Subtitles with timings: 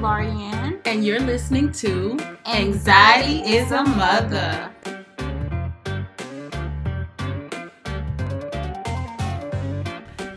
[0.00, 0.80] Lorianne.
[0.86, 4.70] And you're listening to Anxiety is a Mother.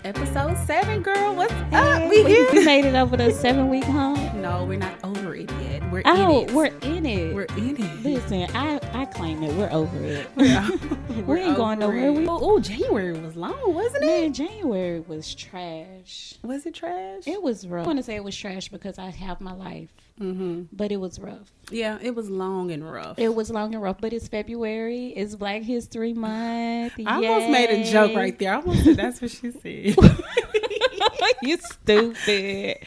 [0.04, 1.34] Episode seven, girl.
[1.36, 2.10] What's up?
[2.10, 4.34] we, we made it over the seven week hump.
[4.36, 5.12] No, we're not over it yet.
[6.05, 6.54] We're Oh, in it.
[6.54, 7.36] we're in it.
[7.36, 8.04] We're in it.
[8.04, 9.54] Listen, I, I claim it.
[9.55, 10.28] We're over it.
[11.25, 12.11] We're ain't going nowhere.
[12.11, 14.07] We- oh, January was long, wasn't it?
[14.07, 16.36] Man, January was trash.
[16.43, 17.23] Was it trash?
[17.25, 17.86] It was rough.
[17.86, 20.64] I want to say it was trash because I have my life, mm-hmm.
[20.73, 21.51] but it was rough.
[21.71, 23.17] Yeah, it was long and rough.
[23.17, 25.07] It was long and rough, but it's February.
[25.15, 26.93] It's Black History Month.
[27.06, 28.54] I almost made a joke right there.
[28.54, 29.95] I almost said that's what she said.
[31.43, 32.78] you stupid.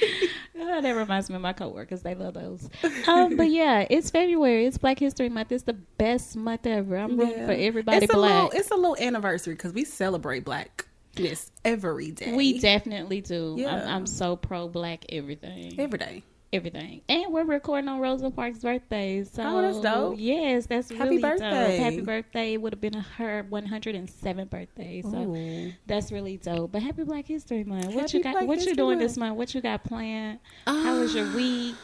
[0.58, 2.02] Oh, that reminds me of my coworkers.
[2.02, 2.68] They love those.
[3.06, 4.66] Um, but yeah, it's February.
[4.66, 5.52] It's Black History Month.
[5.52, 6.96] It's the best month ever.
[6.96, 7.46] I'm rooting Yeah.
[7.46, 8.44] for everybody it's a black.
[8.52, 12.34] Little, it's a little anniversary because we celebrate blackness every day.
[12.34, 13.54] we definitely do.
[13.58, 13.74] Yeah.
[13.74, 15.78] I'm, I'm so pro black everything.
[15.78, 16.22] every day.
[16.56, 17.02] Everything.
[17.08, 19.22] And we're recording on Rosa Parks' birthday.
[19.24, 20.14] So Oh, that's dope.
[20.18, 21.50] Yes, that's Happy really birthday.
[21.76, 21.80] dope.
[21.84, 22.52] Happy birthday.
[22.54, 25.02] It would have been her 107th birthday.
[25.02, 25.72] So Ooh.
[25.86, 26.72] that's really dope.
[26.72, 27.86] But happy Black History Month.
[27.86, 29.10] What Happy you got Black what you doing Month.
[29.10, 29.36] this month?
[29.36, 30.40] What you got planned?
[30.66, 31.36] How was your Ah.
[31.36, 31.74] week?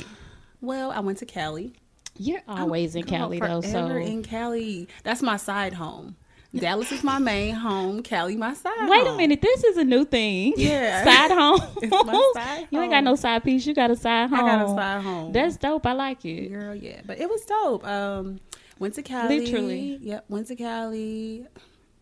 [0.61, 1.75] Well, I went to Cali.
[2.19, 4.87] You're always in Girl, Cali though, so in Cali.
[5.03, 6.17] That's my side home.
[6.55, 8.03] Dallas is my main home.
[8.03, 8.89] Cali, my side.
[8.89, 10.53] Wait a minute, this is a new thing.
[10.57, 11.03] Yeah.
[11.05, 11.61] Side home.
[11.83, 14.39] It's my side you ain't got no side piece, you got a side home.
[14.39, 15.33] I got a side home.
[15.33, 15.87] That's dope.
[15.87, 16.53] I like it.
[16.53, 17.87] Girl, yeah, but it was dope.
[17.87, 18.41] Um,
[18.79, 19.41] went to Cali.
[19.41, 19.99] Literally.
[20.03, 21.47] Yep, went to Cali.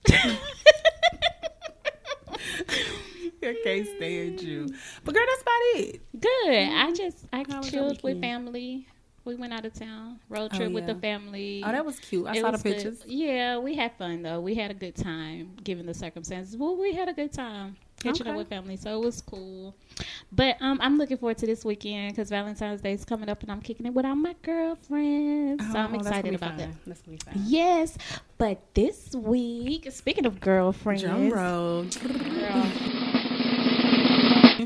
[3.43, 4.69] I can't stand you.
[5.05, 6.01] But girl, that's about it.
[6.21, 6.69] Good.
[6.73, 8.87] I just I How chilled with family.
[9.25, 11.63] We went out of town, road Oh, trip with the family.
[11.65, 12.27] Oh, that was cute.
[12.27, 12.75] I It saw the was good.
[12.77, 13.03] pictures.
[13.07, 14.41] Yeah, we had fun though.
[14.41, 16.57] We had a good time given the circumstances.
[16.57, 18.31] Well, we had a good time catching Okay.
[18.31, 19.77] up with family, so it was cool.
[20.33, 23.53] But um, I'm looking forward to this weekend because Valentine's Day is coming up, and
[23.53, 25.71] I'm kicking it with all my girlfriends.
[25.71, 26.69] so I'm Oh, excited about that.
[26.71, 26.79] fun.
[26.87, 27.35] That's gonna be fun.
[27.47, 27.99] Yes,
[28.39, 31.85] but this week, speaking of girlfriends, Drum roll.
[31.85, 32.73] Girl.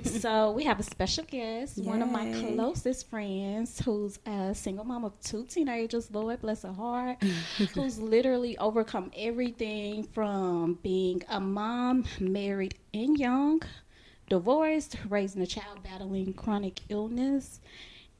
[0.05, 5.05] so we have a special guest, one of my closest friends, who's a single mom
[5.05, 6.11] of two teenagers.
[6.11, 7.23] Lord bless her heart,
[7.75, 13.63] who's literally overcome everything from being a mom, married and young,
[14.29, 17.61] divorced, raising a child battling chronic illness.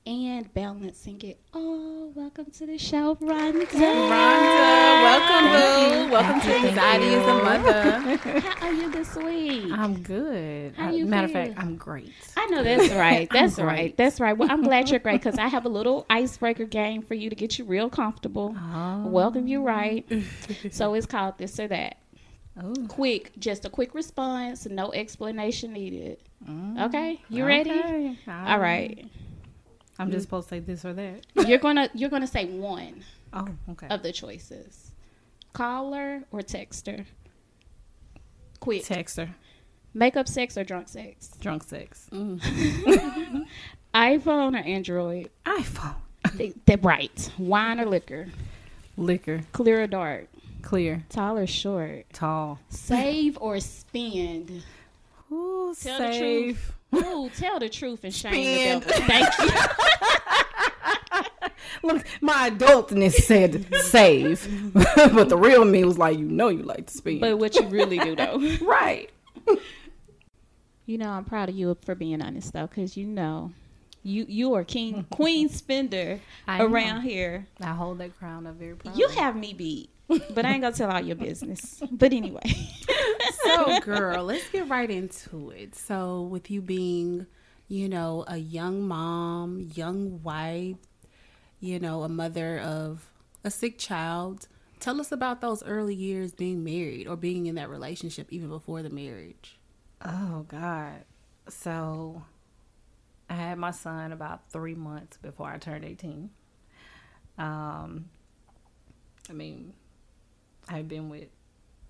[0.07, 2.11] And balancing it all.
[2.15, 3.65] Welcome to the show, Rhonda.
[3.65, 6.13] Rhonda, welcome, boo.
[6.13, 6.69] Welcome to Thank you.
[6.69, 8.41] Anxiety is a Mother.
[8.41, 9.73] How are you this week?
[9.73, 10.75] I'm good.
[10.77, 12.13] How Uh, you matter of fact, I'm great.
[12.37, 13.31] I know that's right.
[13.33, 13.97] That's right.
[13.97, 14.37] That's right.
[14.37, 17.37] Well, I'm glad you're great because I have a little icebreaker game for you to
[17.37, 18.55] get you real comfortable.
[18.59, 19.07] Oh.
[19.09, 20.07] Welcome you right.
[20.71, 21.97] so it's called this or that.
[22.63, 22.75] Oh.
[22.89, 26.19] Quick, just a quick response, no explanation needed.
[26.47, 26.85] Mm.
[26.89, 27.71] Okay, you ready?
[27.71, 28.19] Okay.
[28.29, 29.09] All right.
[29.99, 30.21] I'm just mm-hmm.
[30.23, 31.27] supposed to say this or that.
[31.47, 33.87] You're gonna you're gonna say one Oh, okay.
[33.91, 34.93] of the choices:
[35.53, 37.05] caller or texter.
[38.61, 38.83] Quick.
[38.85, 39.29] Texter,
[39.93, 41.29] Makeup sex or drunk sex.
[41.41, 42.41] drunk sex, mm.
[43.95, 45.31] iPhone or Android.
[45.45, 45.97] iPhone,
[46.35, 47.31] They, they're right.
[47.39, 48.29] Wine or liquor.
[48.97, 50.29] liquor, Clear or dark.
[50.63, 52.07] clear, Tall or short.
[52.13, 52.59] tall.
[52.71, 54.63] Save or spend.
[55.31, 56.73] The safe.
[56.97, 58.83] Ooh, tell the truth and shame Spend.
[58.83, 59.07] the devil.
[59.07, 59.51] Thank you.
[61.83, 66.87] Look, my adultness said save, but the real me was like, you know, you like
[66.87, 67.21] to spend.
[67.21, 68.39] but what you really do though.
[68.63, 69.11] right.
[70.87, 73.53] You know, I'm proud of you for being honest though, because you know,
[74.03, 76.73] you you are king queen spender I am.
[76.75, 77.47] around here.
[77.61, 78.97] I hold that crown up very proud.
[78.97, 81.83] You have me beat, but I ain't gonna tell all your business.
[81.91, 82.43] But anyway,
[83.45, 87.27] so girl let's get right into it so with you being
[87.69, 90.77] you know a young mom young wife
[91.61, 93.11] you know a mother of
[93.45, 94.49] a sick child
[94.81, 98.83] tell us about those early years being married or being in that relationship even before
[98.83, 99.59] the marriage
[100.05, 101.05] Oh God.
[101.49, 102.23] So
[103.31, 106.31] I had my son about three months before I turned eighteen.
[107.39, 108.07] Um
[109.29, 109.73] I mean
[110.69, 111.29] I've been with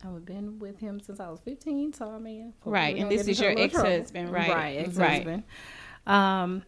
[0.04, 3.40] I've been with him since I was fifteen, so I mean Right, and this is
[3.40, 5.44] your ex-husband, right, Right, ex husband.
[6.06, 6.62] Um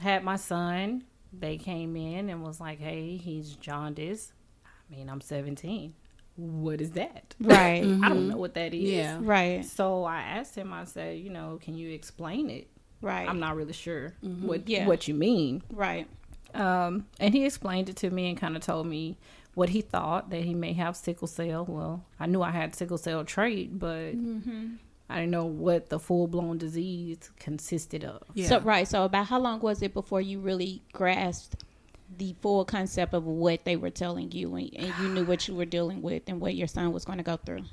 [0.00, 4.32] had my son, they came in and was like, Hey, he's jaundice.
[4.66, 5.94] I mean, I'm seventeen.
[6.36, 7.34] What is that?
[7.40, 8.90] right, I don't know what that is.
[8.90, 12.66] yeah right, So I asked him, I said, you know, can you explain it?
[13.02, 14.86] right, I'm not really sure what Yeah.
[14.86, 15.62] what you mean.
[15.70, 16.06] right,
[16.54, 19.18] Um, and he explained it to me and kind of told me
[19.60, 21.66] what he thought that he may have sickle cell.
[21.68, 24.14] Well, I knew I had sickle cell trait, but
[25.10, 28.22] I didn't know what the full blown disease consisted of.
[28.32, 28.48] Yeah.
[28.48, 28.88] So right.
[28.88, 31.62] So about how long was it before you really grasped
[32.16, 35.54] the full concept of what they were telling you, and, and you knew what you
[35.54, 37.64] were dealing with and what your son was going to go through?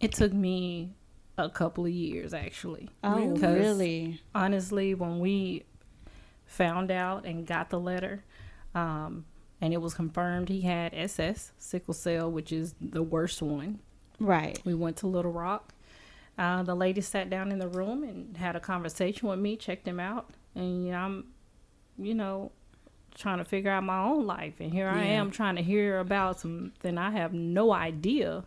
[0.00, 0.94] It took me
[1.36, 2.88] a couple of years actually.
[3.04, 3.58] Oh, Really?
[3.58, 4.20] Really?
[4.34, 5.64] honestly, when we
[6.46, 8.24] found out and got the letter,
[8.74, 9.26] um,
[9.60, 13.80] and it was confirmed he had SS, sickle cell, which is the worst one.
[14.18, 14.58] Right.
[14.64, 15.74] We went to Little Rock.
[16.38, 19.88] Uh, the lady sat down in the room and had a conversation with me, checked
[19.88, 21.24] him out, and you know, I'm,
[21.98, 22.52] you know,
[23.14, 26.40] trying to figure out my own life, and here I am trying to hear about
[26.40, 28.44] something I have no idea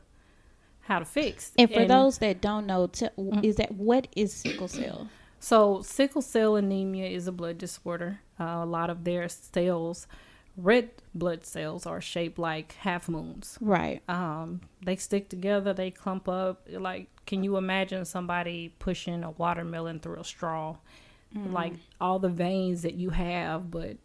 [0.82, 1.52] how to fix.
[1.58, 3.08] And for those that don't know, t-
[3.42, 5.08] is that what is sickle cell?
[5.40, 8.20] So, sickle cell anemia is a blood disorder.
[8.40, 10.06] Uh, a lot of their cells,
[10.62, 13.58] red blood cells, are shaped like half moons.
[13.62, 14.02] Right.
[14.10, 16.68] Um, they stick together, they clump up.
[16.70, 20.78] Like, can you imagine somebody pushing a watermelon through a straw?
[21.36, 23.98] Like all the veins that you have, but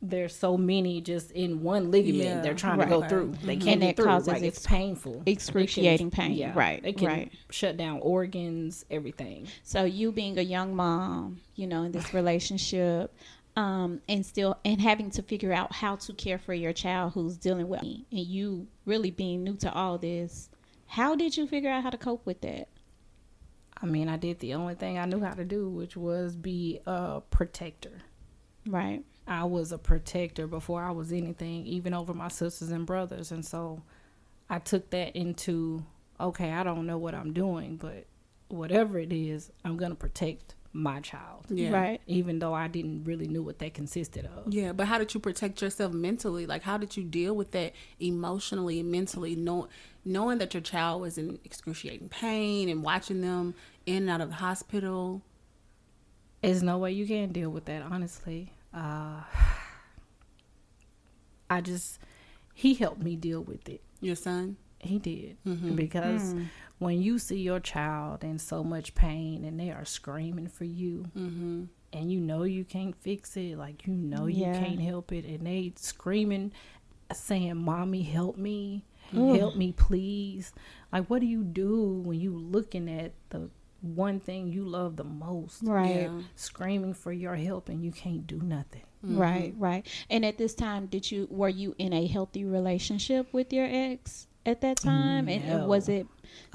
[0.00, 2.40] there's so many just in one ligament Yeah.
[2.40, 2.84] they're trying Right.
[2.84, 3.10] to go Right.
[3.10, 3.32] through.
[3.42, 4.04] They can't And get it through.
[4.04, 6.36] causes like it's painful, excruciating It can- pain.
[6.36, 7.32] Yeah, Right, It can right.
[7.50, 9.48] shut down organs, everything.
[9.64, 13.12] So you being a young mom, you know, in this relationship,
[13.58, 17.36] um, and still and having to figure out how to care for your child who's
[17.36, 20.48] dealing with me and you really being new to all this,
[20.86, 22.68] how did you figure out how to cope with that?
[23.82, 26.78] I mean, I did the only thing I knew how to do, which was be
[26.86, 27.98] a protector.
[28.64, 29.04] Right.
[29.26, 33.32] I was a protector before I was anything, even over my sisters and brothers.
[33.32, 33.82] And so
[34.48, 35.84] I took that into
[36.20, 38.06] okay, I don't know what I'm doing, but
[38.46, 41.46] whatever it is, I'm going to protect my child.
[41.48, 41.70] Yeah.
[41.70, 42.00] Right.
[42.06, 44.52] Even though I didn't really knew what they consisted of.
[44.52, 46.46] Yeah, but how did you protect yourself mentally?
[46.46, 49.68] Like, how did you deal with that emotionally and mentally, know,
[50.04, 53.54] knowing that your child was in excruciating pain and watching them
[53.86, 55.22] in and out of the hospital?
[56.42, 58.52] There's no way you can deal with that, honestly.
[58.72, 59.22] Uh,
[61.50, 61.98] I just,
[62.54, 63.80] he helped me deal with it.
[64.00, 64.56] Your son?
[64.80, 65.74] He did Mm-hmm.
[65.74, 66.42] because Hmm.
[66.78, 71.06] when you see your child in so much pain and they are screaming for you,
[71.16, 71.64] Mm-hmm.
[71.92, 74.58] and you know you can't fix it, like you know you Yeah.
[74.58, 76.52] can't help it, and they screaming,
[77.12, 78.84] saying, "Mommy, help me,
[79.16, 79.36] Ugh.
[79.36, 80.52] help me, please."
[80.92, 83.50] Like, what do you do when you looking at the
[83.80, 86.02] one thing you love the most, Right.
[86.02, 86.20] Yeah.
[86.36, 88.82] screaming for your help, and you can't do nothing?
[89.02, 89.86] Right, right.
[90.10, 94.26] And at this time, did you were you in a healthy relationship with your ex
[94.48, 95.28] at that time?
[95.28, 96.06] And- And, was it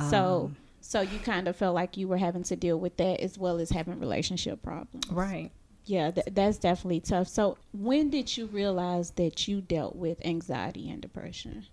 [0.09, 0.45] so?
[0.47, 3.37] Um, so you kind of felt like you were having to deal with that as
[3.37, 5.51] well as having relationship problems, Right.
[5.85, 7.27] Yeah, th- that's definitely tough.
[7.27, 11.65] So when did you realize that you dealt with anxiety and depression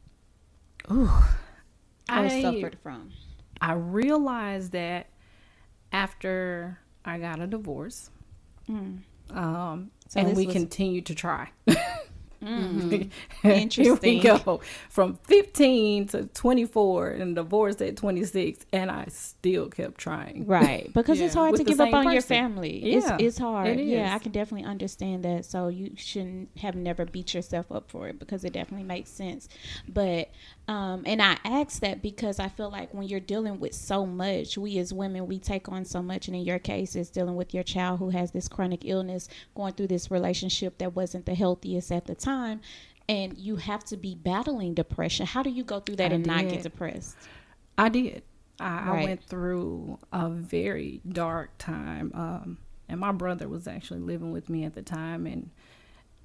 [0.91, 1.13] Ooh, or
[2.09, 3.11] I suffered from?
[3.61, 5.07] I realized that
[5.93, 8.11] after I got a divorce.
[8.69, 9.01] Mm.
[9.31, 11.51] Um, So and we was- continued to try.
[12.43, 13.11] Mm.
[13.43, 14.19] Here Interesting.
[14.19, 14.61] we go.
[14.89, 20.47] From 15 to 24 and divorced at 26, and I still kept trying.
[20.47, 22.81] Right, because it's hard With to give up on your family.
[22.85, 23.69] Yeah, it's it's hard.
[23.69, 24.15] it Yeah.
[24.15, 25.45] I can definitely understand that.
[25.45, 29.49] So you shouldn't have never beat yourself up for it because it definitely makes sense.
[29.89, 30.31] But
[30.69, 34.57] um, and I ask that because I feel like when you're dealing with so much,
[34.57, 37.53] we as women we take on so much, and in your case, it's dealing with
[37.53, 41.91] your child who has this chronic illness, going through this relationship that wasn't the healthiest
[41.91, 42.61] at the time.
[43.09, 45.27] And you have to be battling depression.
[45.27, 47.17] How do you go through that I and not get depressed?
[47.77, 48.23] I did.
[48.61, 49.01] I, Right.
[49.01, 52.13] I went through a very dark time.
[52.15, 55.51] Um, and my brother was actually living with me at the time, and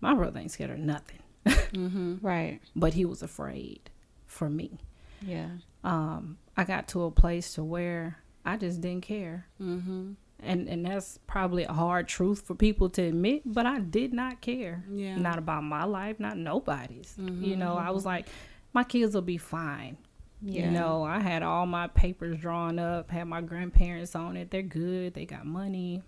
[0.01, 2.17] my brother ain't scared of nothing, Mm-hmm.
[2.21, 2.59] Right.
[2.75, 3.89] but he was afraid
[4.35, 4.79] for me.
[5.21, 5.49] Yeah.
[5.83, 9.47] Um, I got to a place to where I just didn't care.
[9.61, 10.11] Mm-hmm.
[10.43, 14.41] and and that's probably a hard truth for people to admit but i did not
[14.41, 15.15] care Yeah.
[15.15, 17.41] not about my life not nobody's Mhm.
[17.41, 18.27] you know i was like
[18.73, 19.95] my kids will be fine
[20.41, 20.65] Yeah.
[20.65, 24.61] you know i had all my papers drawn up had my grandparents on it they're
[24.61, 26.03] good they got money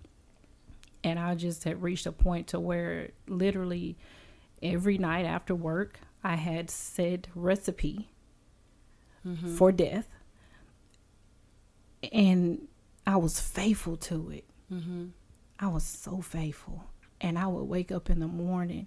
[1.02, 3.96] and i just had reached a point to where literally
[4.62, 8.10] every night after work i had said recipe
[9.26, 9.56] Mm-hmm.
[9.56, 10.08] for death
[12.12, 12.68] and
[13.06, 15.06] i was faithful to it Mm-hmm.
[15.58, 16.84] I was so faithful.
[17.20, 18.86] And I would wake up in the morning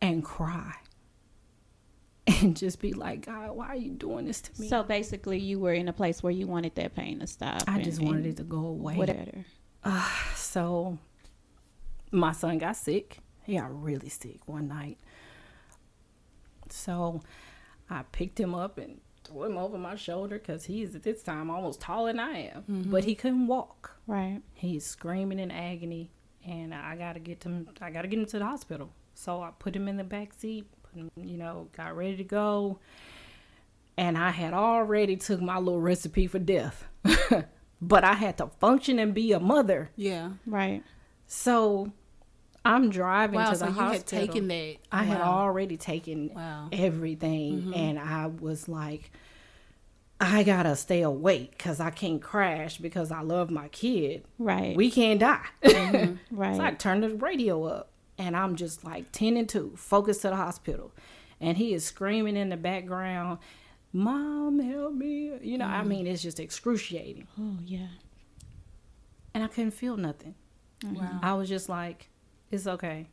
[0.00, 0.74] and cry.
[2.42, 4.68] And just be like, God, why are you doing this to me?
[4.68, 7.62] So basically, you were in a place where you wanted that pain to stop.
[7.66, 8.96] I and- just wanted it to go away.
[8.96, 9.46] Whatever.
[10.34, 10.98] So
[12.10, 13.20] my son got sick.
[13.44, 14.98] He got really sick one night.
[16.68, 17.22] So
[17.88, 21.50] I picked him up and threw him over my shoulder because he's at this time
[21.50, 22.90] almost taller than I am, mm-hmm.
[22.90, 23.96] but he couldn't walk.
[24.06, 24.40] Right.
[24.54, 26.10] He's screaming in agony,
[26.46, 27.68] and I gotta get him.
[27.80, 28.90] I gotta get him to the hospital.
[29.14, 30.66] So I put him in the back seat.
[30.82, 32.78] Put him, you know, got ready to go,
[33.96, 36.86] and I had already took my little recipe for death,
[37.82, 39.90] but I had to function and be a mother.
[39.96, 40.30] Yeah.
[40.46, 40.82] Right.
[41.26, 41.92] So
[42.68, 43.50] I'm driving Wow.
[43.50, 44.18] to So the you hospital.
[44.20, 44.76] had taken that.
[44.92, 46.68] I had already taken Wow.
[46.70, 47.74] everything, mm-hmm.
[47.74, 49.10] and I was like,
[50.20, 54.24] I gotta stay awake because I can't crash because I love my kid.
[54.38, 54.76] Right.
[54.76, 55.44] We can't die.
[55.62, 56.14] Mm-hmm.
[56.36, 56.56] right.
[56.56, 60.28] So I turned the radio up and I'm just like 10 and 2, focused to
[60.28, 60.92] the hospital.
[61.40, 63.38] And he is screaming in the background,
[63.92, 65.32] Mom, help me.
[65.40, 65.88] You know, I mm-hmm.
[65.88, 67.26] mean, it's just excruciating.
[67.40, 67.86] oh yeah.
[69.32, 70.34] And I couldn't feel nothing.
[70.84, 71.20] Wow.
[71.22, 72.10] I was just like,
[72.50, 73.06] it's okay.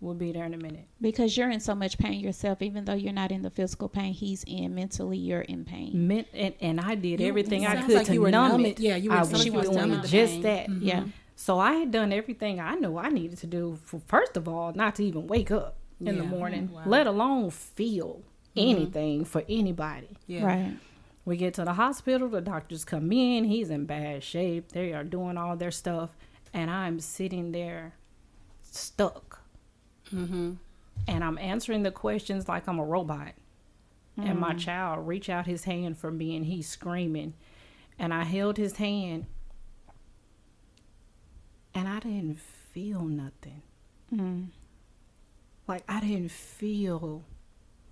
[0.00, 0.86] We'll be there in a minute.
[1.00, 4.12] Because you're in so much pain yourself, even though you're not in the physical pain
[4.12, 4.72] he's in.
[4.74, 6.06] Mentally, you're in pain.
[6.06, 8.72] Men- and, and I did You- everything I could like to you were numb numbing-
[8.72, 8.80] it.
[8.80, 10.42] yeah, you were- I sounds was like you was doing numbing the just pain.
[10.42, 10.68] that.
[10.68, 10.82] Mm-hmm.
[10.86, 11.04] Yeah.
[11.34, 13.78] So I had done everything I knew I needed to do.
[13.84, 16.82] For, first of all, not to even wake up in the morning, Wow.
[16.86, 18.22] let alone feel
[18.56, 18.70] mm-hmm.
[18.70, 20.16] anything for anybody.
[20.28, 20.44] Yeah.
[20.46, 20.76] Right.
[21.24, 24.70] We get to the hospital, the doctors come in, he's in bad shape.
[24.72, 26.16] They are doing all their stuff,
[26.54, 27.94] and I'm sitting there
[28.70, 29.40] stuck.
[30.12, 30.54] Mm-hmm.
[31.06, 33.32] And I'm answering the questions like I'm a robot.
[34.20, 37.34] And my child reach out his hand for me and he's screaming.
[38.00, 39.26] And I held his hand
[41.72, 43.62] and I didn't feel nothing.
[44.12, 44.48] Mm.
[45.68, 47.22] Like I didn't feel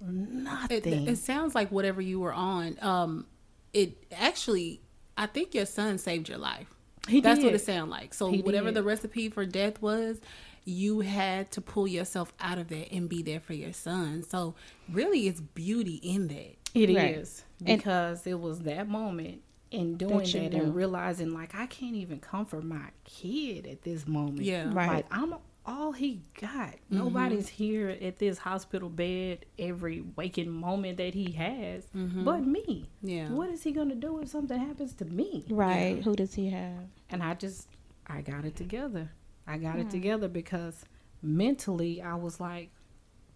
[0.00, 1.06] nothing.
[1.08, 2.76] it sounds like whatever you were on.
[2.82, 3.26] Um,
[3.72, 4.80] it actually,
[5.16, 6.74] I think your son saved your life.
[7.08, 8.14] He That's what it sounded like.
[8.14, 8.74] So He whatever did.
[8.74, 10.20] the recipe for death was,
[10.68, 14.22] you had to pull yourself out of that and be there for your son.
[14.24, 14.54] So
[14.92, 16.56] really, it's beauty in that.
[16.74, 17.68] It is Right.
[17.70, 21.94] And- because it was that moment in doing That that, and realizing like I can't
[21.96, 24.42] even comfort my kid at this moment.
[24.42, 24.70] Yeah.
[24.72, 24.88] Right.
[24.88, 26.50] Like I'm all he got.
[26.74, 26.98] Mm-hmm.
[26.98, 32.88] Nobody's here at this hospital bed every waking moment that he has, but me.
[33.04, 33.08] Mm-hmm.
[33.08, 33.30] Yeah.
[33.30, 35.44] What is he gonna do if something happens to me?
[35.48, 36.02] Right.
[36.04, 36.84] Who does he have?
[37.10, 37.68] And I just
[38.06, 39.10] I got it together.
[39.46, 39.80] I got Hmm.
[39.82, 40.84] it together because
[41.22, 42.70] mentally I was like,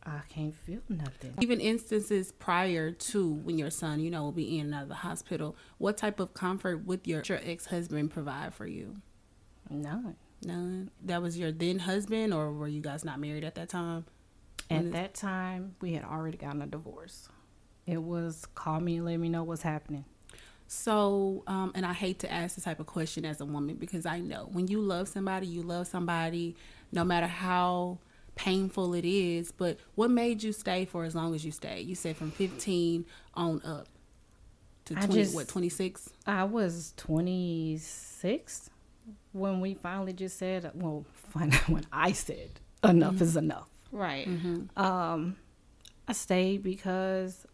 [0.02, 1.34] I can't feel nothing.
[1.42, 4.88] Even instances prior to when your son, you know, will be in and out of
[4.88, 8.96] the hospital, what type of comfort would your, your ex husband provide for you?
[9.68, 10.16] None.
[10.42, 10.90] None.
[11.04, 14.06] That was your then husband, or were you guys not married at that time?
[14.70, 17.28] At is- that time, we had already gotten a divorce.
[17.86, 20.04] It was call me and let me know what's happening.
[20.72, 24.06] So, um, and I hate to ask this type of question as a woman because
[24.06, 26.54] I know when you love somebody, you love somebody
[26.92, 27.98] no matter how
[28.36, 29.50] painful it is.
[29.50, 31.88] But what made you stay for as long as you stayed?
[31.88, 33.88] You said from 15 on up
[34.84, 36.08] to 20, just- what, 26?
[36.24, 38.70] I was 26
[39.32, 41.04] when we finally just said, well,
[41.66, 43.68] when I said enough is enough.
[43.90, 44.28] Right.
[44.76, 45.34] Um,
[46.06, 47.44] I stayed because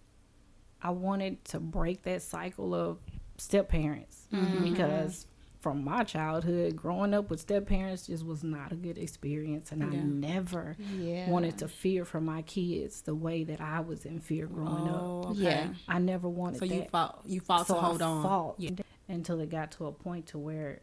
[0.83, 2.99] I wanted to break that cycle of
[3.39, 4.63] step parents mm-hmm.
[4.65, 5.27] because
[5.61, 9.83] from my childhood, growing up with step parents just was not a good experience, and
[9.83, 11.29] I never Yeah.
[11.29, 15.01] wanted to fear for my kids the way that I was in fear growing up.
[15.03, 15.41] Oh, okay.
[15.43, 15.69] Yeah.
[15.89, 16.75] I never wanted So that.
[16.75, 18.23] you fought, you fought so to hold I on.
[18.23, 18.71] fought Yeah.
[19.09, 20.81] until it got to a point to where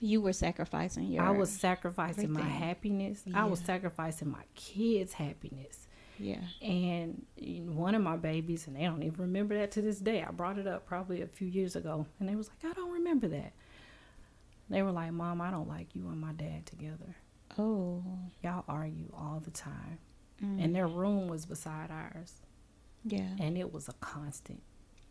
[0.00, 1.22] You were sacrificing your.
[1.22, 2.60] I was sacrificing my everything.
[2.60, 3.24] happiness.
[3.34, 5.86] I was sacrificing my kids' happiness.
[6.22, 6.40] Yeah.
[6.60, 7.26] And
[7.76, 10.22] one of my babies, and they don't even remember that to this day.
[10.22, 12.92] I brought it up probably a few years ago, and they was like, "I don't
[12.92, 13.52] remember that."
[14.70, 17.16] They were like, "Mom, I don't like you and my dad together.
[17.58, 18.02] Oh.
[18.42, 19.98] Y'all argue all the time."
[20.42, 20.64] Mm.
[20.64, 22.40] And their room was beside ours,
[23.04, 23.34] Yeah.
[23.38, 24.62] and it was a constant.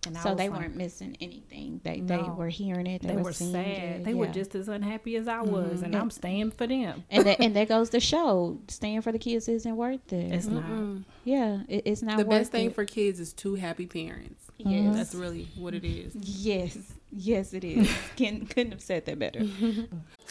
[0.07, 1.79] And I So was they like- weren't missing anything.
[1.83, 3.03] They they were hearing it.
[3.03, 3.67] They, They, were, were sad.
[3.67, 4.03] it.
[4.03, 5.75] They were just as unhappy as I was, mm-hmm.
[5.85, 7.03] and And- I'm staying for them.
[7.11, 8.57] and that, and there goes the show.
[8.67, 10.31] Staying for the kids isn't worth it.
[10.33, 10.63] It's not.
[10.63, 11.03] Mm-mm.
[11.23, 12.75] yeah, it, it's not The worth best thing it.
[12.75, 14.47] for kids is two happy parents.
[14.57, 14.95] Yes.
[14.95, 16.15] That's really what it is.
[16.15, 16.77] yes,
[17.11, 17.87] yes, it is.
[18.15, 19.41] Can, couldn't have said that better.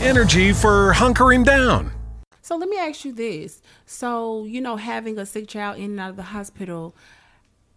[0.00, 1.92] Energy for hunkering down.
[2.40, 3.60] So let me ask you this.
[3.84, 6.96] So, you know, having a sick child in and out of the hospital,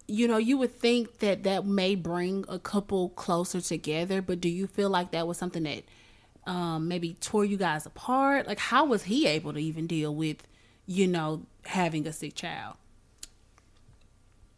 [0.08, 4.48] you know, you would think that that may bring a couple closer together, but do
[4.48, 5.84] you feel like that was something that
[6.46, 8.46] um, maybe tore you guys apart?
[8.46, 10.48] Like, how was he able to even deal with,
[10.86, 12.76] you know, having a sick child?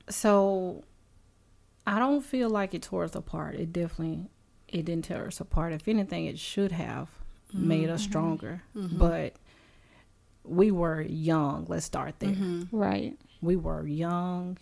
[0.08, 0.84] So
[1.84, 3.56] I don't feel like it tore us apart.
[3.56, 4.30] It definitely
[4.68, 5.72] it didn't tear us apart.
[5.72, 7.08] If anything, it should have
[7.52, 8.10] made us mm-hmm.
[8.10, 8.62] stronger.
[8.76, 8.98] Mm-hmm.
[8.98, 9.34] But
[10.44, 11.66] we were young.
[11.68, 12.30] Let's start there.
[12.30, 12.76] Mm-hmm.
[12.76, 13.16] Right.
[13.42, 14.58] We were young,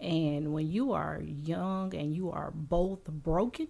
[0.00, 3.68] and when you are young and you are both broken,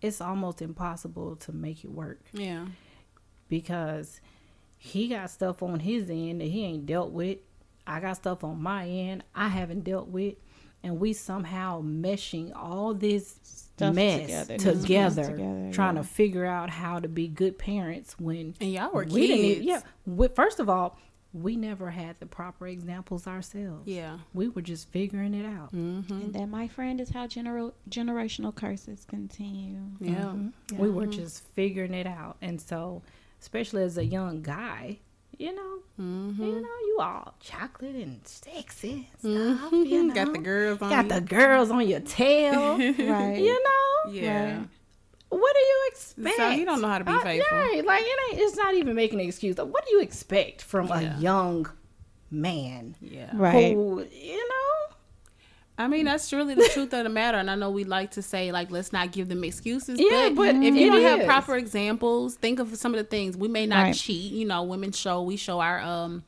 [0.00, 2.66] it's almost impossible to make it work Yeah.
[3.48, 4.20] because
[4.76, 7.38] he got stuff on his end that he ain't dealt with.
[7.86, 10.34] I got stuff on my end I haven't dealt with.
[10.84, 13.57] And we somehow meshing all this Stuff
[13.92, 16.02] mess together, together, just mess together, trying yeah.
[16.02, 19.60] to figure out how to be good parents when And y'all were we didn't kids.
[19.66, 19.80] yeah.
[20.06, 20.98] We, first of all,
[21.34, 23.86] we never had the proper examples ourselves.
[23.86, 24.18] Yeah.
[24.32, 25.74] We were just figuring it out.
[25.74, 26.12] Mm-hmm.
[26.12, 29.78] And that, my friend, is how gener- generational curses continue.
[30.00, 30.34] Yeah.
[30.72, 32.38] We were just figuring it out.
[32.40, 33.02] And so,
[33.40, 35.00] especially as a young guy,
[35.38, 36.42] you know, Mm-hmm.
[36.44, 39.72] you know, you all chocolate and sexy and stuff.
[39.72, 40.14] You know?
[40.20, 41.10] Got the girls on Got you.
[41.12, 42.76] the girls on your tail.
[42.78, 43.38] Right.
[43.40, 44.12] you know?
[44.12, 44.44] Yeah.
[44.58, 44.68] Right.
[45.30, 46.36] What do you expect?
[46.36, 47.58] So he don't know how to be Uh, faithful.
[47.58, 47.84] right.
[47.84, 49.58] Like it ain't it's not even making an excuse.
[49.58, 51.16] Like, what do you expect from Yeah.
[51.16, 51.68] a young
[52.30, 53.30] man Yeah.
[53.34, 53.74] Right.
[53.74, 54.47] who, you know?
[55.80, 57.38] I mean, that's really the truth of the matter.
[57.38, 59.98] And I know we like to say, like, let's not give them excuses.
[60.00, 63.36] Yeah, but if you don't have proper examples, think of some of the things.
[63.36, 63.94] We may not Right.
[63.94, 64.32] cheat.
[64.32, 66.24] You know, women show, we show our, um,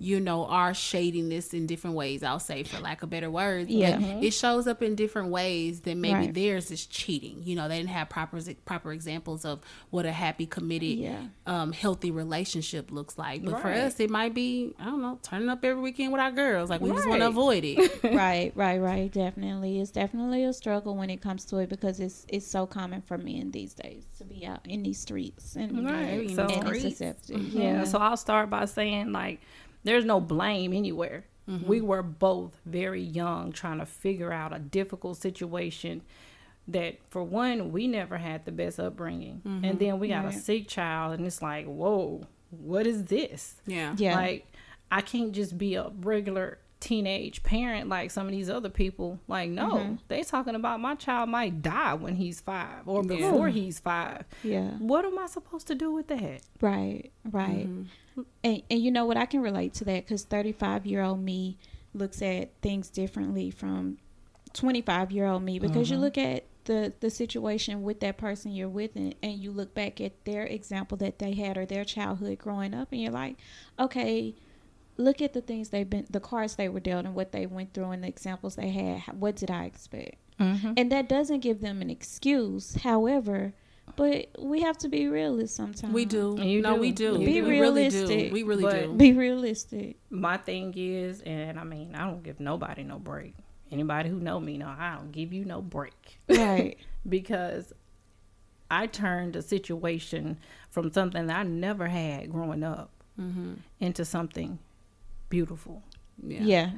[0.00, 3.68] you know, our shadiness in different ways, I'll say, for lack of better words.
[3.68, 3.98] Yeah.
[3.98, 6.34] But it shows up in different ways than maybe Right.
[6.34, 7.42] theirs is cheating.
[7.44, 11.22] You know, they didn't have proper proper examples of what a happy, committed, Yeah.
[11.46, 13.44] um, healthy relationship looks like.
[13.44, 16.30] But for us, it might be, I don't know, turning up every weekend with our
[16.30, 16.70] girls.
[16.70, 18.02] Like, we just want to avoid it.
[18.04, 19.10] right, right, right.
[19.12, 23.02] Definitely, it's definitely a struggle when it comes to it because it's it's so common
[23.02, 26.66] for men these days to be out in these streets and Right, so- so- and
[26.68, 26.84] Streets.
[27.00, 27.40] intercepted.
[27.52, 27.62] Yeah.
[27.62, 29.40] Yeah, So I'll start by saying like
[29.84, 31.24] there's no blame anywhere.
[31.48, 31.66] Mm-hmm.
[31.66, 36.02] We were both very young trying to figure out a difficult situation
[36.66, 39.40] that for one we never had the best upbringing.
[39.46, 39.64] Mm-hmm.
[39.64, 43.94] And then we got a sick child and it's like, "Whoa, what is this?" yeah.
[43.96, 44.52] yeah, Like
[44.90, 49.18] I can't just be a regular teenage parent like some of these other people.
[49.26, 49.94] Like no, mm-hmm.
[50.08, 53.16] they talking about my child might die when he's 5 or Yeah.
[53.16, 54.24] before he's 5.
[54.44, 54.70] yeah.
[54.72, 56.42] What am I supposed to do with that?
[56.60, 57.66] Right, right.
[58.44, 59.16] And and you know what?
[59.16, 61.58] I can relate to that because 35 year old me
[61.94, 63.98] looks at things differently from
[64.52, 66.04] 25 year old me because you mm-hmm.
[66.04, 70.00] look at the the situation with that person you're with and, and you look back
[70.00, 73.36] at their example that they had or their childhood growing up and you're like,
[73.78, 74.34] okay,
[74.98, 77.72] look at the things they've been, the cards they were dealt and what they went
[77.72, 79.00] through and the examples they had.
[79.18, 80.16] What did I expect?
[80.38, 80.74] Mm-hmm.
[80.76, 82.76] And that doesn't give them an excuse.
[82.82, 83.54] However,
[83.98, 85.92] but we have to be realists sometimes.
[85.92, 86.38] We do.
[86.40, 86.80] You no, do.
[86.80, 87.04] we do.
[87.14, 87.32] You we do.
[87.32, 87.96] Be really do.
[87.96, 88.94] realistic, We really but- do.
[88.94, 89.96] Be realistic.
[90.08, 93.34] my thing is, and I mean, I don't give nobody no break.
[93.72, 96.78] Anybody who know me know I don't give you no break Right.
[97.08, 97.72] because
[98.70, 100.38] I turned a situation
[100.70, 103.54] from something that I never had growing up mm-hmm.
[103.80, 104.60] into something
[105.28, 105.82] beautiful.
[106.22, 106.42] Yeah.
[106.42, 106.70] yeah.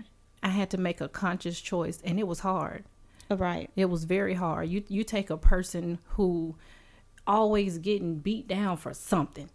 [0.42, 2.84] I had to make a conscious choice, and it was hard.
[3.30, 3.68] Right.
[3.76, 4.70] It was very hard.
[4.70, 6.56] You you take a person who
[7.30, 9.48] always getting beat down for something.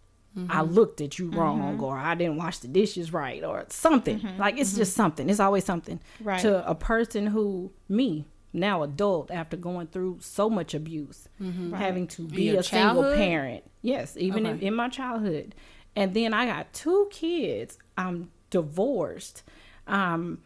[0.50, 4.20] I looked at you wrong, or I didn't wash the dishes right, or something.
[4.38, 5.30] Like it's just something.
[5.30, 5.98] It's always something.
[6.20, 6.40] Right.
[6.42, 11.28] To a person who me now adult after going through so much abuse,
[11.74, 13.64] having to be a single parent.
[13.80, 15.54] Yes, even in, in my childhood,
[15.94, 17.78] and then I got two kids.
[17.96, 19.42] I'm divorced.
[19.86, 20.42] Um,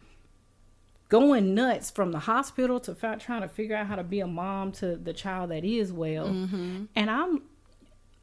[1.11, 4.25] going nuts from the hospital to fi- trying to figure out how to be a
[4.27, 6.85] mom to the child that is well mm-hmm.
[6.95, 7.41] and i'm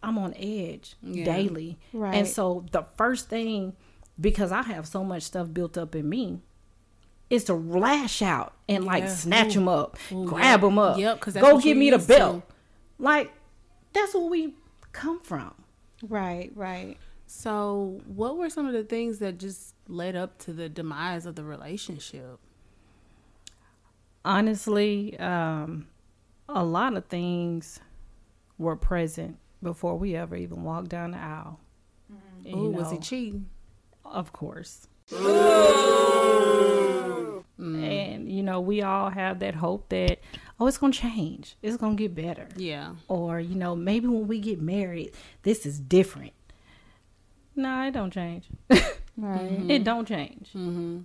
[0.03, 1.25] i'm on edge Yeah.
[1.25, 2.15] daily Right.
[2.17, 3.75] and so the first thing
[4.21, 6.41] because i have so much stuff built up in me
[7.31, 9.09] is to lash out and like Yeah.
[9.11, 9.61] snatch Ooh.
[9.61, 10.61] them up Ooh, grab yep.
[10.63, 12.55] them up Yep, 'cause that's go what give me the used belt to.
[12.99, 13.33] like
[13.93, 14.55] that's where we
[14.93, 15.53] come from
[16.03, 16.53] Right.
[16.55, 16.97] Right.
[17.27, 21.35] So, what were some of the things that just led up to the demise of
[21.35, 22.39] the relationship?
[24.29, 25.89] Honestly, um,
[26.49, 27.81] a lot of things
[28.59, 31.59] were present before we ever even walked down the aisle.
[32.45, 33.49] You Ooh, was he know, cheating?
[34.05, 34.87] Of course.
[37.59, 40.21] And you know, we all have that hope that
[40.61, 41.57] oh, it's gonna change.
[41.63, 42.49] It's gonna get better.
[42.57, 42.95] Yeah.
[43.09, 45.13] Or you know, maybe when we get married,
[45.43, 46.33] this is different.
[47.59, 48.49] No, it don't change.
[49.21, 49.69] Right.
[49.69, 50.51] It don't change.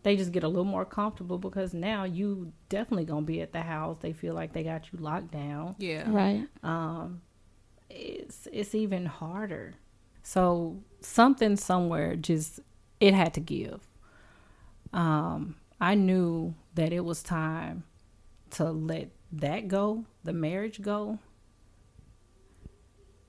[0.03, 3.61] They just get a little more comfortable because now you definitely gonna be at the
[3.61, 3.97] house.
[4.01, 5.75] They feel like they got you locked down.
[5.79, 6.03] Yeah.
[6.07, 6.47] Right.
[6.61, 7.21] Um,
[7.89, 9.73] it's it's even harder.
[10.21, 12.59] So something somewhere just
[12.99, 13.81] it had to give.
[14.93, 17.83] Um, I knew that it was time
[18.51, 21.17] to let that go, the marriage go.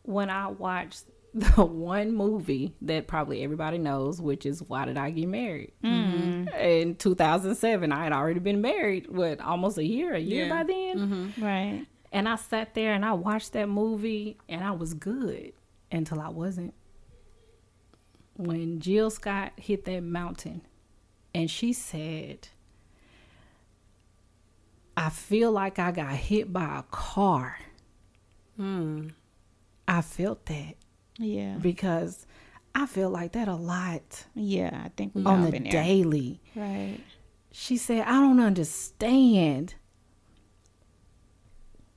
[0.03, 5.11] When I watched the one movie that probably everybody knows, which is Why Did I
[5.11, 5.73] Get Married?
[5.83, 6.49] Mm-hmm.
[6.57, 10.53] In 2007, I had already been married, what, almost a year, a year Yeah.
[10.53, 10.99] by then?
[10.99, 11.45] Mm-hmm.
[11.45, 11.87] Right.
[12.13, 15.53] And I sat there and I watched that movie and I was good
[15.91, 16.73] until I wasn't.
[18.37, 20.63] When Jill Scott hit that mountain
[21.35, 22.49] and she said,
[24.97, 27.59] I feel like I got hit by a car.
[28.57, 29.09] Hmm.
[29.89, 30.75] I felt that
[31.19, 31.57] Yeah.
[31.61, 32.27] because
[32.75, 34.83] I feel like that a lot Yeah.
[34.85, 36.41] I think we on all the daily.
[36.57, 36.99] Right.
[37.53, 39.75] She said, I don't understand.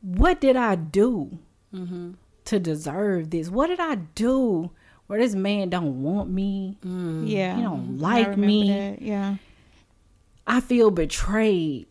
[0.02, 1.40] What did I do
[1.74, 2.12] mm-hmm.
[2.46, 3.50] to deserve this?
[3.50, 4.72] What did I do
[5.08, 6.78] where this man don't want me?
[6.86, 7.28] Mm.
[7.28, 7.56] Yeah.
[7.56, 8.70] He don't like me.
[8.70, 9.02] that.
[9.02, 9.38] Yeah.
[10.46, 11.88] I feel betrayed.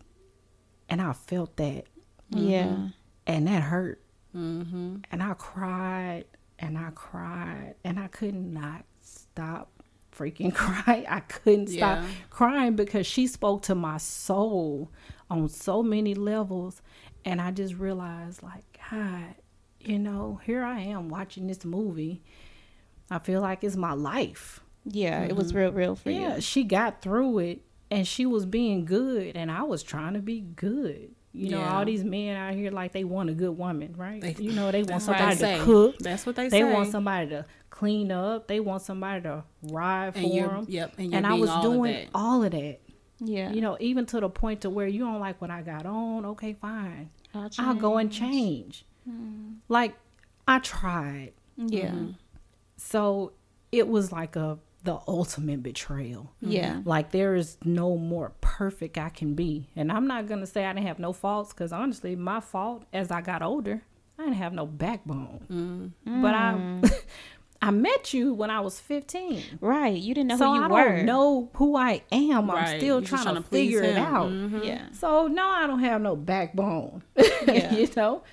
[0.87, 1.83] And I felt that.
[2.29, 2.87] Yeah.
[3.25, 4.01] And that hurt.
[4.33, 4.97] Mm-hmm.
[5.11, 6.25] And I cried
[6.59, 9.71] and I cried and I could not stop
[10.15, 11.05] freaking crying.
[11.07, 12.07] I couldn't stop Yeah.
[12.29, 14.91] crying because she spoke to my soul
[15.29, 16.81] on so many levels.
[17.25, 19.35] And I just realized, like, God,
[19.81, 22.23] you know, here I am watching this movie.
[23.11, 24.61] I feel like it's my life.
[24.85, 25.23] Yeah.
[25.23, 25.57] It was mm-hmm.
[25.57, 26.23] real, real for Yeah, you.
[26.25, 30.19] Yeah, she got through it and she was being good and I was trying to
[30.21, 31.13] be good.
[31.37, 31.77] You know, Yeah.
[31.77, 34.19] all these men out here like they want a good woman, right?
[34.21, 35.57] They- you know, they want That's what they somebody say.
[35.59, 35.97] to cook.
[35.99, 36.63] That's what they They say.
[36.63, 38.47] They want somebody to clean up.
[38.47, 40.65] They want somebody to ride for And you're- them.
[40.67, 42.07] yep, and you're I was all doing that.
[42.15, 42.79] all of that.
[43.19, 43.51] Yeah.
[43.51, 46.25] You know, even to the point to where you don't like what I got on.
[46.25, 47.09] Okay, fine.
[47.33, 48.85] I'll I'll go and change.
[49.09, 49.53] Mm-hmm.
[49.69, 49.95] Like
[50.47, 51.33] I tried.
[51.57, 51.89] Yeah.
[51.91, 52.11] Mm-hmm.
[52.77, 53.33] So
[53.71, 56.31] it was like a the ultimate betrayal.
[56.39, 56.75] Yeah.
[56.75, 56.87] Mm-hmm.
[56.89, 59.67] Like there is no more perfect I can be.
[59.75, 62.85] And I'm not going to say I didn't have no faults cuz honestly, my fault
[62.93, 63.81] as I got older,
[64.17, 65.93] I didn't have no backbone.
[66.07, 66.21] Mm.
[66.21, 67.01] But I mm.
[67.61, 69.57] I met you when I was 15.
[69.61, 69.97] Right.
[69.97, 70.95] You didn't know so who you I were.
[70.97, 72.49] don't know who I am.
[72.49, 72.79] I'm Right.
[72.79, 74.03] still trying, trying to, to please figure it him.
[74.05, 74.29] out.
[74.31, 74.63] Mm-hmm.
[74.63, 74.83] Yeah.
[74.93, 77.03] So no, I don't have no backbone.
[77.47, 77.73] Yeah.
[77.73, 78.23] you know.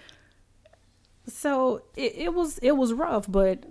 [1.27, 3.64] So it, it was it was rough, but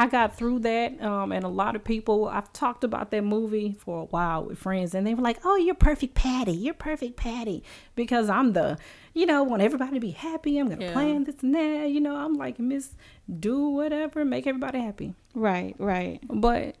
[0.00, 1.00] I got through that.
[1.02, 4.58] Um, and a lot of people I've talked about that movie for a while with
[4.58, 6.52] friends, and they were like, "Oh, you're perfect, Patty.
[6.52, 7.62] You're perfect, Patty,"
[7.96, 8.78] because I'm the,
[9.14, 10.58] you know, want everybody to be happy.
[10.58, 10.92] I'm gonna Yeah.
[10.92, 11.90] plan this and that.
[11.90, 12.94] You know, I'm like Miss
[13.40, 15.14] Do whatever, make everybody happy.
[15.34, 15.74] Right.
[15.78, 16.20] Right.
[16.28, 16.76] But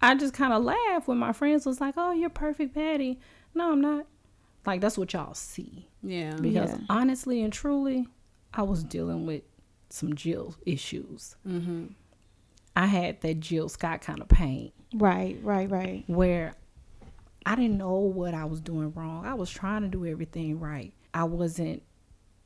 [0.00, 3.18] I just kind of laughed when my friends was like, "Oh, you're perfect, Patty."
[3.54, 4.06] No, I'm not.
[4.64, 5.88] Like that's what y'all see.
[6.02, 6.34] yeah.
[6.36, 6.78] Because Yeah.
[6.88, 8.06] honestly and truly,
[8.54, 9.42] I was dealing with
[9.90, 11.36] some Jill issues.
[11.46, 11.86] Mm-hmm.
[12.74, 15.38] I had that Jill Scott kind of pain Right.
[15.42, 15.70] Right.
[15.70, 16.04] Right.
[16.06, 16.54] where
[17.44, 19.26] I didn't know what I was doing wrong.
[19.26, 20.92] I was trying to do everything right.
[21.12, 21.82] I wasn't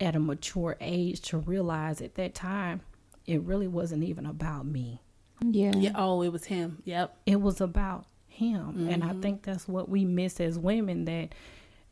[0.00, 2.80] at a mature age to realize at that time
[3.26, 5.00] it really wasn't even about me.
[5.42, 5.72] Yeah.
[5.76, 5.92] yeah.
[5.94, 6.82] Oh, it was him.
[6.84, 7.16] Yep.
[7.26, 9.20] it was about him and i mm-hmm.
[9.20, 11.34] think that's what we miss as women that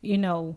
[0.03, 0.57] you know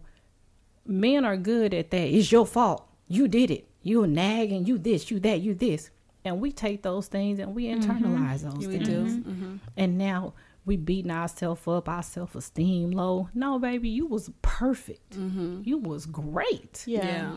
[0.86, 4.68] men are good at that it's your fault you did it you a nag and
[4.68, 5.90] you this you that you this
[6.28, 9.22] and we take those things and we internalize those we things do.
[9.22, 9.56] Mm-hmm.
[9.78, 10.34] and now
[10.66, 16.84] we beating ourselves up our self-esteem low no baby you was perfect you was great
[16.86, 17.06] Yeah.
[17.06, 17.36] Yeah.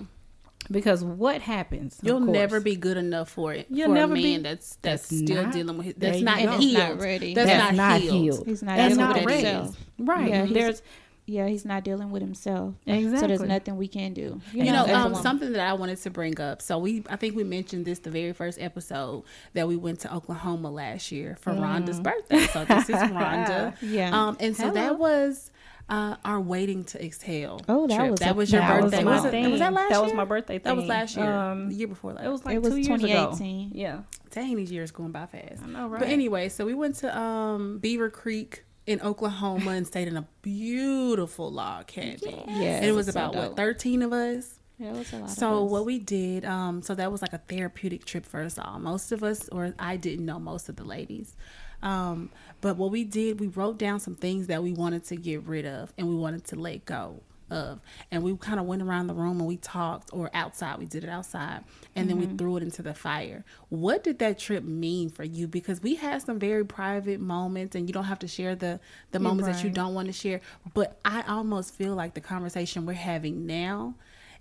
[0.71, 3.67] because what happens You'll never be good enough for it.
[3.71, 6.39] You'll for never a be- that's that's, that's still not- dealing with his, that's not
[6.39, 6.61] healed.
[6.61, 7.35] he's not ready.
[7.35, 8.47] That's, that's not, healed.
[8.47, 10.83] He's not That's dealing what with it right Yeah, he's- there's
[11.31, 12.75] Yeah, he's not dealing with himself.
[12.87, 13.19] Exactly.
[13.21, 14.41] So there's nothing we can do.
[14.53, 16.61] You know, as a um, something that I wanted to bring up.
[16.61, 19.23] So we, I think we mentioned this the very first episode
[19.55, 22.47] that we went to Oklahoma last year for Rhonda's birthday.
[22.49, 23.77] So this is Rhonda.
[23.81, 24.11] Yeah.
[24.13, 25.51] Um, and so that was
[25.89, 27.61] uh, our waiting to exhale.
[27.69, 28.11] Oh, that trip.
[28.11, 29.03] was that a- was your that birthday.
[29.05, 30.17] my Was, it, was that last That was year?
[30.17, 31.33] my birthday That was last year.
[31.33, 32.25] Um, the year before last.
[32.25, 33.31] It was like It was two years ago.
[33.33, 33.73] 2018.
[33.75, 34.01] Yeah.
[34.31, 35.63] Dang, these years going by fast.
[35.63, 35.99] I know, right?
[36.01, 40.27] But anyway, so we went to um, Beaver Creek in Oklahoma and stayed in a
[40.43, 42.43] beautiful log cabin.
[42.49, 44.59] Yeah, And it was so about what thirteen of us.
[44.79, 45.31] Yeah, it was a lot.
[45.31, 48.59] So of what we did, um, so that was like a therapeutic trip for us
[48.59, 48.79] all.
[48.79, 51.37] Most of us, or I didn't know most of the ladies,
[51.83, 55.43] um, but what we did, we wrote down some things that we wanted to get
[55.45, 57.23] rid of and we wanted to let go.
[57.51, 57.81] Of.
[58.11, 61.05] And we kind of went around the room and we talked, or outside, we did
[61.05, 63.45] it outside, and then we threw it into the fire.
[63.69, 65.47] What did that trip mean for you?
[65.49, 69.19] Because we had some very private moments, and you don't have to share the, the
[69.19, 70.41] moments that you don't want to share.
[70.75, 73.95] But I almost feel like the conversation we're having now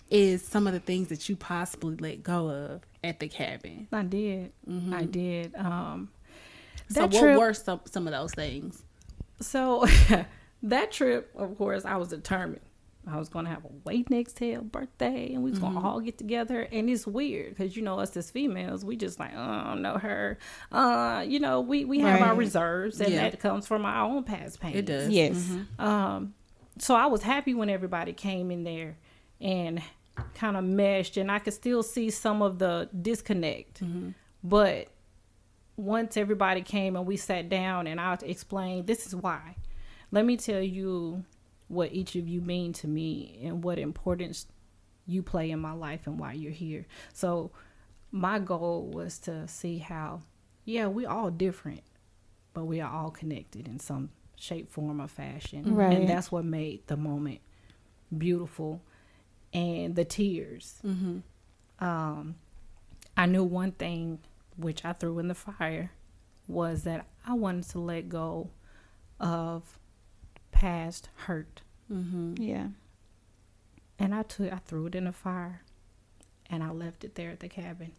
[0.09, 3.87] is some of the things that you possibly let go of at the cabin.
[3.91, 4.51] I did.
[4.91, 5.55] I did.
[5.55, 6.09] Um,
[6.89, 8.83] So that what trip, were some some of those things?
[9.41, 9.85] so
[10.63, 12.61] that trip, of course, I was determined.
[13.07, 16.17] I was gonna have a waiting to exhale birthday, and we was gonna all get
[16.17, 16.67] together.
[16.71, 19.81] And it's weird because you know us as females, we just like, oh, I don't
[19.81, 20.38] know her.
[20.71, 23.29] Uh, you know, we we have our reserves, and Yeah.
[23.29, 24.75] that comes from our own past pain.
[24.75, 25.09] It does.
[25.09, 25.49] Yes.
[25.79, 26.33] Um,
[26.77, 28.97] so I was happy when everybody came in there
[29.41, 29.81] and
[30.35, 33.81] kind of meshed, and I could still see some of the disconnect.
[34.43, 34.88] But
[35.77, 39.55] once everybody came and we sat down, and I explained, this is why.
[40.12, 41.23] Let me tell you
[41.69, 44.47] what each of you mean to me and what importance
[45.05, 46.86] you play in my life and why you're here.
[47.13, 47.51] So
[48.12, 50.21] my goal was to see how,
[50.65, 51.82] yeah, we all different,
[52.53, 55.73] but we are all connected in some shape, form, or fashion.
[55.73, 55.95] Right.
[55.95, 57.39] And that's what made the moment
[58.15, 58.82] beautiful
[59.53, 60.79] and the tears.
[61.79, 62.36] Um,
[63.15, 64.19] I knew one thing,
[64.58, 65.91] which I threw in the fire,
[66.47, 68.49] was that I wanted to let go
[69.19, 69.78] of
[70.51, 71.62] past hurt.
[71.91, 72.35] Mm-hmm.
[72.38, 72.67] Yeah.
[73.97, 75.62] And I took, I threw it in the fire,
[76.49, 77.91] and I left it there at the cabin.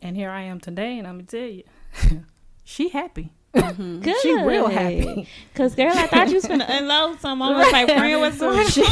[0.00, 1.64] And here I am today, and I'm gonna tell you,
[2.64, 3.32] she happy.
[3.52, 4.16] Good.
[4.22, 5.28] She real happy.
[5.54, 7.42] Cause girl, I thought you was gonna unload some.
[7.42, 8.66] I was like, friend, what's going on?
[8.66, 8.84] she,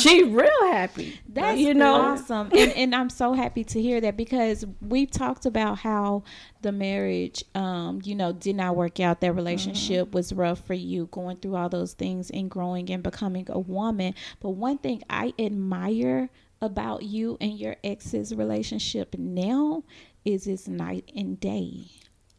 [0.00, 1.20] she real happy.
[1.28, 1.94] That's you know.
[1.94, 6.24] awesome, and and I'm so happy to hear that because we've talked about how
[6.62, 9.20] the marriage, um, you know, did not work out.
[9.20, 13.46] That relationship was rough for you, going through all those things and growing and becoming
[13.48, 14.14] a woman.
[14.40, 19.84] But one thing I admire about you and your ex's relationship now
[20.24, 21.86] is it's night and day.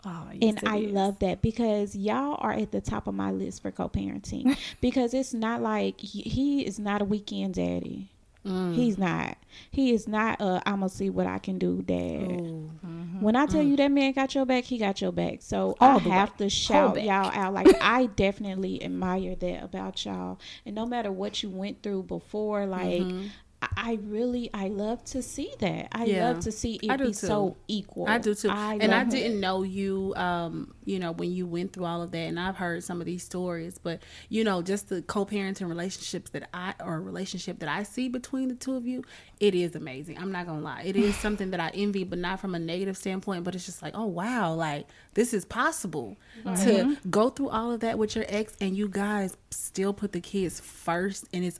[0.04, 0.92] Oh, yes, and I is.
[0.92, 5.34] love that because y'all are at the top of my list for co-parenting because it's
[5.34, 8.10] not like he, he is not a weekend daddy.
[8.46, 8.74] Mm.
[8.74, 9.38] He's not.
[9.70, 11.98] He is not a I'm gonna see what I can do dad.
[11.98, 13.22] Mm-hmm.
[13.22, 15.38] When I tell you that man got your back, he got your back.
[15.42, 16.16] So I the way.
[16.16, 17.06] have to shout back.
[17.06, 17.54] y'all out.
[17.54, 20.40] Like I definitely admire that about y'all.
[20.66, 23.32] And no matter what you went through before, like I,
[23.78, 25.90] I really I love to see that.
[25.92, 26.30] I Yeah.
[26.30, 27.14] love to see it be too.
[27.14, 28.08] so equal.
[28.08, 28.50] I do too.
[28.50, 32.18] and I didn't know you, um, you know, when you went through all of that.
[32.18, 36.50] And I've heard some of these stories, but you know, just the co-parenting relationships that
[36.54, 39.04] I or relationship that I see between the two of you,
[39.40, 40.18] it is amazing.
[40.18, 42.98] I'm not gonna lie, it is something that I envy, but not from a negative
[42.98, 43.44] standpoint.
[43.44, 46.18] But it's just like, oh wow, like this is possible
[46.64, 50.22] to go through all of that with your ex, and you guys still put the
[50.22, 51.60] kids first, and it's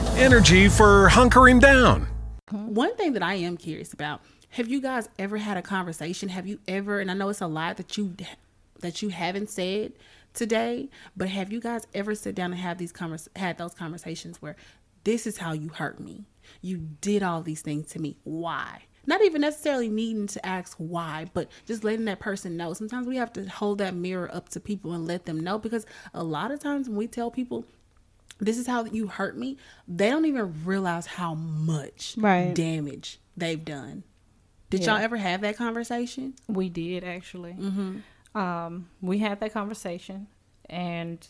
[0.21, 2.05] Energy for hunkering down.
[2.51, 6.29] One thing that I am curious about: Have you guys ever had a conversation?
[6.29, 6.99] Have you ever?
[6.99, 8.15] And I know it's a lot that you
[8.81, 9.93] that you haven't said
[10.35, 14.39] today, but have you guys ever sit down and have these convers had those conversations
[14.43, 14.55] where
[15.05, 16.25] this is how you hurt me?
[16.61, 18.15] You did all these things to me.
[18.23, 18.83] Why?
[19.07, 22.73] Not even necessarily needing to ask why, but just letting that person know.
[22.73, 25.87] Sometimes we have to hold that mirror up to people and let them know because
[26.13, 27.65] a lot of times when we tell people
[28.41, 32.53] this is how you hurt me, they don't even realize how much Right.
[32.53, 34.03] damage they've done.
[34.69, 34.95] Did Yeah.
[34.95, 36.33] y'all ever have that conversation?
[36.47, 37.53] We did actually.
[37.53, 38.37] Mm-hmm.
[38.37, 40.27] Um, we had that conversation,
[40.69, 41.25] and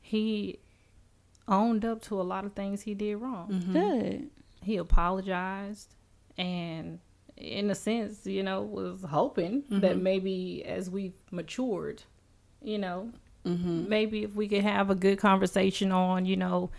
[0.00, 0.58] he
[1.48, 3.48] owned up to a lot of things he did wrong.
[3.50, 3.72] Mm-hmm.
[3.72, 4.30] Good.
[4.62, 5.94] He apologized,
[6.38, 7.00] and
[7.36, 10.02] in a sense, you know, was hoping that mm-hmm.
[10.02, 12.02] maybe as we matured,
[12.62, 13.10] you know,
[13.44, 13.88] Mm-hmm.
[13.88, 16.70] maybe if we could have a good conversation on, you know,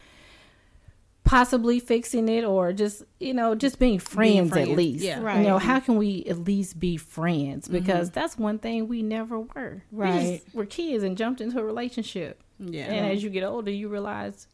[1.24, 5.04] possibly fixing it or just you know just being friends, friends, at least.
[5.04, 5.21] Yeah.
[5.21, 5.41] right.
[5.41, 7.65] You know how can we at least be friends?
[7.67, 7.74] Mm-hmm.
[7.78, 9.84] Because that's one thing we never were.
[9.91, 10.41] We just Right.
[10.54, 12.43] we're kids and jumped into a relationship.
[12.60, 12.86] Yeah.
[12.86, 14.47] and as you get older you realize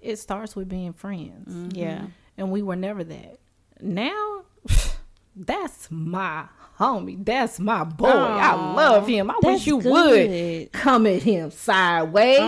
[0.00, 1.52] it starts with being friends.
[1.54, 1.76] Mm-hmm.
[1.78, 2.06] Yeah.
[2.36, 3.38] and we were never that.
[3.80, 4.42] Now
[5.36, 6.46] that's my
[6.82, 7.24] homie.
[7.24, 8.06] That's my boy.
[8.08, 9.30] I love him.
[9.30, 9.90] I wish you good.
[9.92, 12.38] would come at him sideways.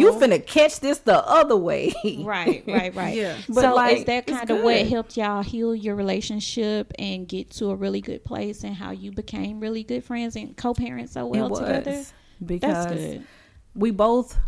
[0.00, 1.92] You finna catch this the other way.
[2.04, 3.16] Right, right, right.
[3.22, 3.36] Yeah.
[3.48, 7.50] But, so like, is that kind of what helped y'all heal your relationship and get
[7.52, 11.26] to a really good place and how you became really good friends and co-parent so
[11.26, 12.04] well it was together?
[12.44, 13.24] because That's good.
[13.74, 14.38] we both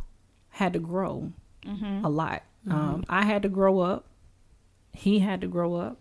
[0.49, 1.33] had to grow
[1.67, 2.05] Mm-hmm.
[2.05, 2.43] a lot.
[2.71, 4.07] Um, I had to grow up.
[4.93, 5.99] He had to grow up.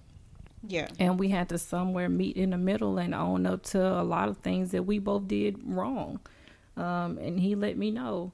[0.67, 0.87] Yeah.
[0.99, 4.29] and we had to somewhere meet in the middle and own up to a lot
[4.29, 6.19] of things that we both did wrong
[6.77, 8.31] um, and he let me know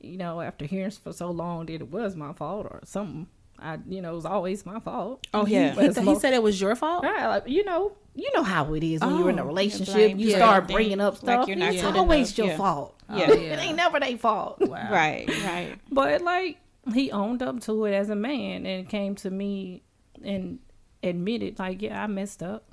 [0.00, 3.26] you know after hearing for so long that it was my fault or something
[3.58, 5.72] i you know it was always my fault Oh, Yeah.
[5.74, 7.02] he, he said it was your fault.
[7.04, 9.94] Right, like, you know you know how it is when you're in a Oh, relationship
[9.94, 12.38] blame you for start bringing up Like stuff you're not it's always enough.
[12.38, 12.56] your Yeah.
[12.56, 13.30] fault Yeah.
[13.32, 15.74] it ain't never their fault Right, right.
[15.90, 16.58] but like
[16.94, 19.82] he owned up to it as a man and came to me
[20.24, 20.58] and
[21.02, 22.64] admitted like yeah i messed up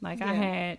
[0.00, 0.78] like i had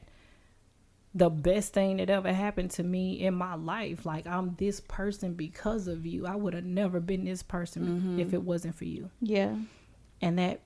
[1.16, 5.34] the best thing that ever happened to me in my life like i'm this person
[5.34, 8.20] because of you i would have never been this person mm-hmm.
[8.20, 9.56] if it wasn't for you Yeah.
[10.22, 10.62] and that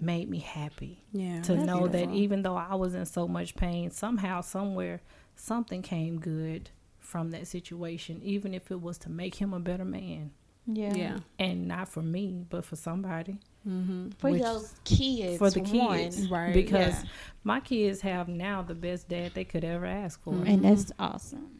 [0.00, 1.42] made me happy Yeah.
[1.42, 5.00] to That's know that even though i was in so much pain somehow somewhere
[5.36, 9.84] something came good from that situation even if it was to make him a better
[9.84, 10.30] man
[10.66, 10.94] Yeah.
[10.94, 11.18] Yeah.
[11.38, 14.10] and not for me, but for somebody, Mm-hmm.
[14.18, 15.38] For Which- those kids.
[15.38, 15.96] for the one.
[15.98, 17.10] kids, Right, Because yeah.
[17.44, 20.32] my kids have now the best dad they could ever ask for.
[20.34, 20.46] Mm-hmm.
[20.46, 21.50] And that's awesome.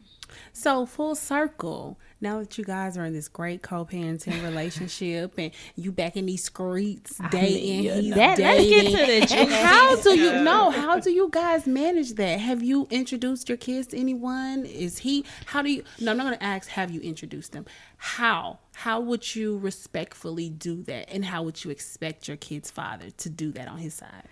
[0.53, 1.99] So full circle.
[2.19, 6.45] Now that you guys are in this great co-parenting relationship and you back in these
[6.45, 8.15] streets dating, you he's know.
[8.15, 10.71] That- let's get to the juicy How do you know?
[10.71, 12.39] How do you guys manage that?
[12.39, 14.65] Have you introduced your kids to anyone?
[14.65, 15.25] Is he?
[15.45, 15.83] How do you?
[15.99, 16.69] No, I'm not going to ask.
[16.69, 17.65] Have you introduced them?
[17.97, 18.59] How?
[18.75, 21.09] How would you respectfully do that?
[21.09, 24.23] And how would you expect your kid's father to do that on his side?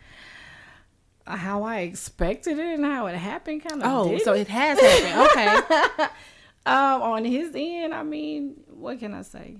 [1.25, 3.89] How I expected it and how it happened, kind of.
[3.89, 5.29] Oh, so it has happened.
[5.31, 6.03] Okay.
[6.65, 9.55] um, on his end, I mean, what can I say?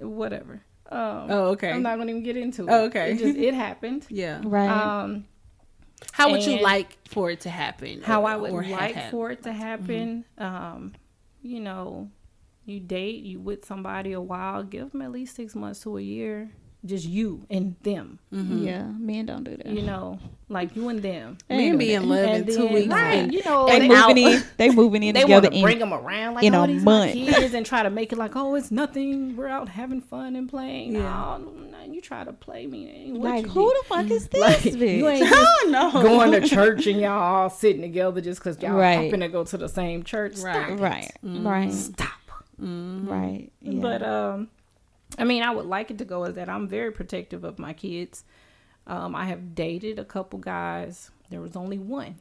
[0.00, 0.60] Whatever.
[0.90, 1.70] Um, Oh, okay.
[1.70, 2.70] I'm not gonna even get into it.
[2.70, 3.12] Oh, okay.
[3.12, 4.04] It just it happened.
[4.10, 4.40] Yeah.
[4.44, 4.68] Right.
[4.68, 5.24] Um,
[6.12, 8.02] How would you like for it to happen?
[8.02, 10.24] how or- I would like for it to happen.
[10.36, 10.94] Um,
[11.42, 12.10] you know,
[12.64, 16.00] you date, you with somebody a while, give them at least six months to a
[16.02, 16.50] year.
[16.86, 18.18] Just you and them.
[18.30, 18.64] Mm-hmm.
[18.66, 18.82] yeah.
[18.82, 19.64] Men don't do that.
[19.68, 20.18] You know,
[20.50, 21.38] like you and them.
[21.48, 22.88] Men be in love in And two then, weeks.
[22.92, 24.42] right, and- you know, they they, moving in.
[24.58, 25.48] They moving in they together.
[25.48, 27.12] want to bring in, them around like in oh, a these month.
[27.14, 29.34] kids and try to make it like oh it's nothing.
[29.34, 30.92] We're out having fun and playing.
[30.92, 31.38] Yeah.
[31.40, 32.84] No, no, you try to play me.
[32.84, 33.80] It ain't what like who did.
[33.80, 34.98] the fuck is this Like, bitch?
[34.98, 35.72] you ain't just
[36.02, 39.04] going to church and y'all all sitting together just because y'all Right.
[39.04, 40.34] happen to go to the same church.
[40.36, 40.70] Stop Right.
[40.70, 40.80] it.
[40.80, 41.46] right, mm.
[41.46, 41.72] right,
[42.54, 43.10] Stop.
[43.10, 43.50] right.
[43.60, 43.80] Yeah.
[43.80, 44.48] But um,
[45.18, 46.48] I mean, I would like it to go as that.
[46.48, 48.24] I'm very protective of my kids.
[48.86, 51.10] Um, I have dated a couple guys.
[51.30, 52.16] There was only one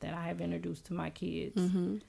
[0.00, 1.60] that I have introduced to my kids.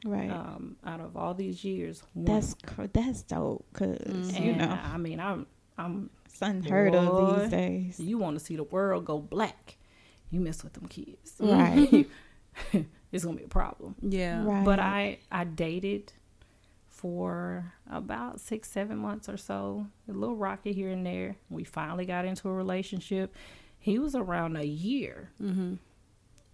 [0.05, 0.29] right.
[0.29, 2.25] Um, out of all these years, one.
[2.25, 2.55] that's
[2.93, 5.47] that's dope because you know I mean, I'm
[5.77, 7.99] I'm it's unheard of these days.
[7.99, 9.77] you want to see the world go black,
[10.29, 12.07] you mess with them kids, Right.
[13.11, 13.95] it's gonna be a problem.
[14.01, 14.43] Yeah.
[14.45, 14.65] Right.
[14.65, 16.13] But I I dated
[16.97, 21.35] for about six seven months or so, a little rocky here and there.
[21.49, 23.33] We finally got into a relationship.
[23.79, 25.75] He was around a year, Mm-hmm.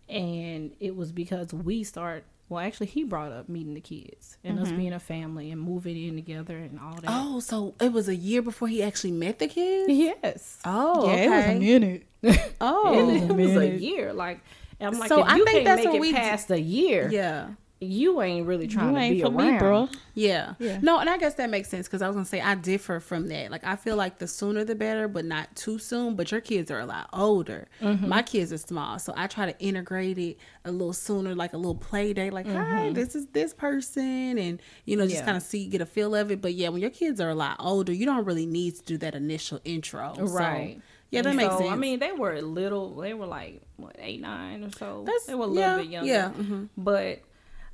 [0.09, 2.25] and it was because we start.
[2.49, 5.97] Well, actually, he brought up meeting the kids and us being a family and moving
[5.97, 7.05] in together and all that.
[7.07, 9.91] Oh, so it was a year before he actually met the kids?
[9.91, 10.59] yes.
[10.65, 11.23] Oh, yeah, okay.
[11.25, 12.03] it was a minute.
[12.61, 14.13] oh, it, it was a year.
[14.13, 14.41] Like,
[14.79, 16.51] I'm like, So if I you think can't that's make what it we d- past
[16.51, 17.47] a year, yeah.
[17.83, 19.53] You ain't really trying You to ain't be for around.
[19.53, 19.89] me, bro.
[20.15, 20.53] Yeah.
[20.59, 20.79] Yeah.
[20.81, 23.27] No, and I guess that makes sense because I was gonna say I differ from
[23.29, 23.51] that.
[23.51, 26.15] Like I feel like the sooner the better, but not too soon.
[26.15, 27.67] But your kids are a lot older.
[27.81, 28.07] Mm-hmm.
[28.07, 31.57] My kids are small, so I try to integrate it a little sooner, like a
[31.57, 32.29] little play day.
[32.29, 35.21] Like, hi, this is this person, and you know, just Mm-hmm.
[35.21, 35.25] Yeah.
[35.25, 36.41] kind of see, get a feel of it.
[36.41, 38.97] But yeah, when your kids are a lot older, you don't really need to do
[38.97, 40.13] that initial intro.
[40.15, 40.81] So, Right.
[41.11, 41.71] yeah, that And makes so, sense.
[41.71, 42.95] I mean, they were little.
[42.95, 45.03] They were like what eight, nine or so.
[45.05, 46.11] That's- they were a little yeah, bit younger.
[46.11, 46.69] yeah, mhm.
[46.77, 47.21] But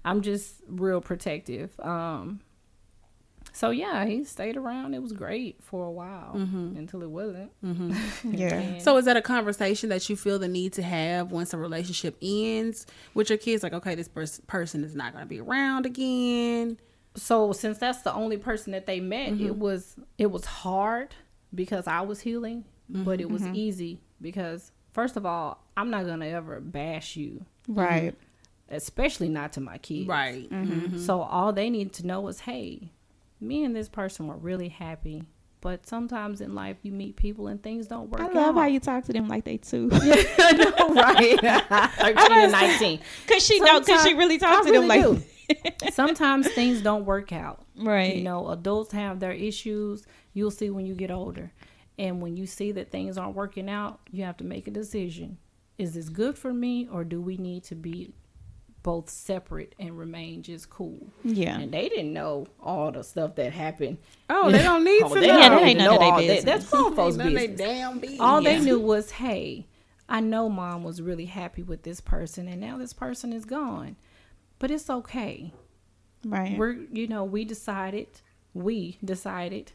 [0.06, 1.72] I'm just real protective.
[1.80, 2.42] Um.
[3.52, 4.94] So yeah, he stayed around.
[4.94, 7.52] It was great for a while until it wasn't.
[8.24, 8.54] Yeah.
[8.54, 11.58] And- So is that a conversation that you feel the need to have once a
[11.58, 12.86] relationship ends
[13.16, 13.64] with your kids?
[13.64, 16.78] Like, okay, this pers- person is not going to be around again.
[17.16, 19.46] so since that's the only person that they met Mm-hmm.
[19.48, 21.10] it was it was hard
[21.56, 23.34] because i was healing but it Mm-hmm.
[23.34, 28.14] was easy because first of all i'm not gonna ever bash you Right.
[28.70, 30.50] Especially not to my kids Right.
[30.50, 30.74] Mm-hmm.
[30.80, 30.98] Mm-hmm.
[31.00, 32.92] so all they need to know is hey
[33.42, 35.24] me and this person were really happy
[35.62, 38.34] But sometimes in life, you meet people and things don't work I out.
[38.36, 39.90] love how you talk to them like they too.
[39.94, 41.38] I know, right?
[42.16, 43.00] 13 and 19.
[43.28, 47.06] Cause she know, cause she really talks I to them really like Sometimes things don't
[47.06, 47.66] work out.
[47.78, 48.16] right.
[48.16, 50.06] You know, adults have their issues.
[50.34, 51.52] You'll see when you get older.
[51.98, 55.38] And when you see that things aren't working out, you have to make a decision.
[55.78, 58.14] Is this good for me or do we need to be
[58.90, 61.06] both separate and remain just cool?
[61.24, 61.60] Yeah.
[61.60, 64.00] And they didn't know all the stuff that happened.
[64.32, 65.38] Oh, they don't need Oh, to they know.
[65.38, 66.44] Yeah, don't ain't need to none of know their all that.
[66.44, 67.68] That's grown folks' None of they business.
[67.70, 68.20] damn business.
[68.20, 68.58] All Yeah.
[68.58, 69.68] they knew was, hey,
[70.10, 73.96] I know mom was really happy with this person and now this person is gone.
[74.58, 75.54] But it's okay.
[76.26, 76.58] Right.
[76.58, 78.08] We're you know, we decided
[78.56, 79.72] we decided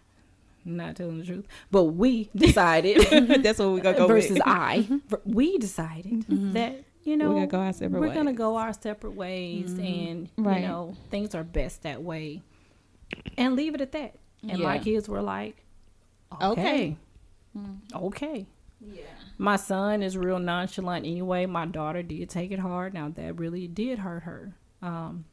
[0.64, 4.42] not telling the truth, but we decided That's what we gonna go versus with.
[4.44, 4.88] I
[5.24, 6.52] we decided mm-hmm.
[6.54, 9.84] that you know gonna go our separate we're gonna go our separate ways mm-hmm.
[9.84, 10.62] and Right.
[10.62, 12.42] you know things are best that way.
[13.36, 14.16] And leave it at that.
[14.48, 15.64] And my kids were like
[16.42, 16.46] Okay.
[16.46, 16.96] okay.
[17.56, 18.06] Mm-hmm.
[18.06, 18.46] Okay.
[18.80, 19.02] Yeah.
[19.38, 21.46] My son is real nonchalant anyway.
[21.46, 22.92] My daughter did take it hard.
[22.92, 24.54] Now that really did hurt her.
[24.82, 25.26] Um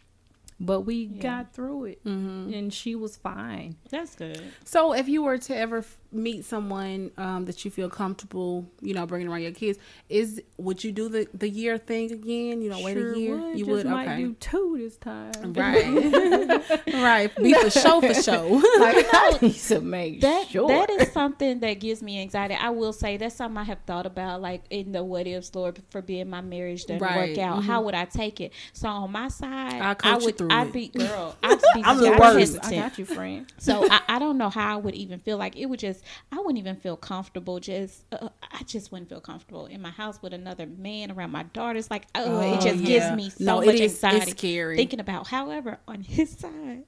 [0.62, 2.54] but we got through it mm-hmm.
[2.54, 3.78] and she was fine.
[3.90, 4.44] That's good.
[4.64, 8.94] So, if you were to ever f- meet someone um, that you feel comfortable, you
[8.94, 12.62] know, bringing around your kids, is would you do the the year thing again?
[12.62, 13.36] You know, wait Sure a year.
[13.38, 13.60] would.
[13.60, 13.86] you Just would.
[13.88, 14.18] might Okay.
[14.24, 16.84] do two this time Right.
[16.94, 17.36] right.
[17.36, 18.48] Be for show for show.
[18.80, 22.56] like I need to make That sure that is something that gives me anxiety.
[22.56, 25.82] I will say that's something I have thought about, like in the what ifs, Lord
[25.90, 27.30] forbid my marriage doesn't Right.
[27.30, 27.64] work out.
[27.64, 28.52] How would I take it?
[28.74, 30.38] So on my side, I'll I would.
[30.38, 31.36] through I'd be girl.
[31.44, 32.60] I'd be I'm the very worst.
[32.66, 33.46] I got you, friend.
[33.58, 36.01] So I, I don't know how I would even feel like it would just
[36.32, 40.22] I wouldn't even feel comfortable just uh, I just wouldn't feel comfortable in my house
[40.22, 42.88] with another man around my daughters like oh, it Oh, just yeah.
[42.88, 44.76] gives me so No, much is- it's anxiety scary.
[44.78, 46.84] thinking about however on his side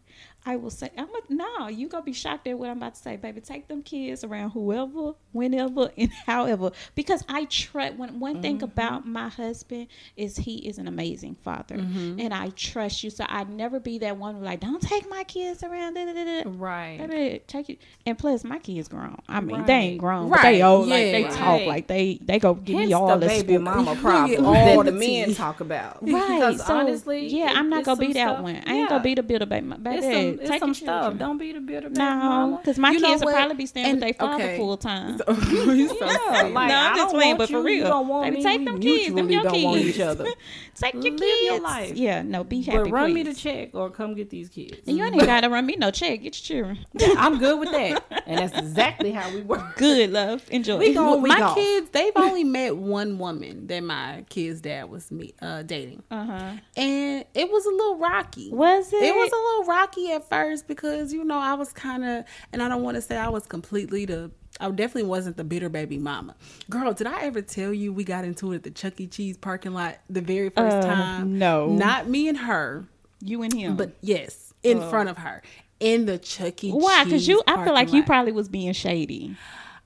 [0.45, 3.01] I will say I'm a, no you gonna be shocked at what I'm about to
[3.01, 8.41] say baby take them kids around whoever whenever and however because I trust when one
[8.41, 8.63] thing Mm-hmm.
[8.65, 9.87] about my husband
[10.17, 12.19] is he is an amazing father Mm-hmm.
[12.19, 15.63] and I trust you so I'd never be that one like don't take my kids
[15.63, 16.49] around da, da, da, da.
[16.53, 16.97] Right.
[16.99, 17.79] Baby, take it.
[18.05, 19.17] And plus, my kids grown.
[19.27, 20.87] I mean, they ain't grown, but they Right, old.
[20.87, 21.29] Like they yeah.
[21.35, 24.01] talk like they they go give Hence me all the the baby school- mama get
[24.01, 25.97] problem all that the the men talk about.
[26.01, 26.11] Right.
[26.39, 28.55] Because so, honestly, yeah, it- I'm not gonna be that stuff- one.
[28.55, 28.89] I ain't yeah.
[28.89, 29.67] gonna be the bitter baby.
[29.67, 30.05] Baby, It's
[30.35, 31.01] some, it's take some stuff.
[31.03, 31.17] children.
[31.17, 32.57] Don't be the bitter baby No, mama.
[32.57, 34.57] because my You kids will probably be staying And- with their father okay.
[34.57, 35.19] full time.
[35.29, 37.87] You so Yeah, like, No, I'm just don't playing, but for you, you real.
[37.89, 38.43] don't want Baby, me.
[38.43, 39.95] take them kids, them mutually your don't want kids.
[39.95, 40.25] each other.
[40.75, 41.43] Take your Live kids.
[41.45, 41.95] your life.
[41.95, 42.77] Yeah, no, be happy.
[42.79, 44.79] But run me the check or come get these kids.
[44.87, 46.23] And you ain't even gotta run me no check.
[46.23, 47.15] Get your children.
[47.15, 49.75] I'm good with that, and that's exactly how we work.
[49.75, 50.43] Good love.
[50.49, 50.77] Enjoy.
[50.79, 51.55] We gon' Well, we my gone.
[51.55, 56.25] kids, they've only met one woman that my kid's dad was me uh, dating, Uh
[56.25, 56.51] huh.
[56.75, 58.49] and it was a little rocky.
[58.51, 59.03] Was it?
[59.03, 62.61] It was a little rocky at first because you know I was kind of, and
[62.63, 64.31] I don't want to say I was completely the.
[64.59, 66.35] I definitely wasn't the bitter baby mama.
[66.69, 69.07] Girl, did I ever tell you we got into it at the Chuck E.
[69.07, 71.39] Cheese parking lot the very first Uh, time?
[71.39, 71.69] no.
[71.69, 72.85] not me and her,
[73.19, 73.75] you and him.
[73.77, 75.41] but yes, in front of her
[75.79, 76.71] in the Chuck E.
[76.71, 77.03] why?
[77.03, 79.35] Because you, I feel like parking you probably was being shady.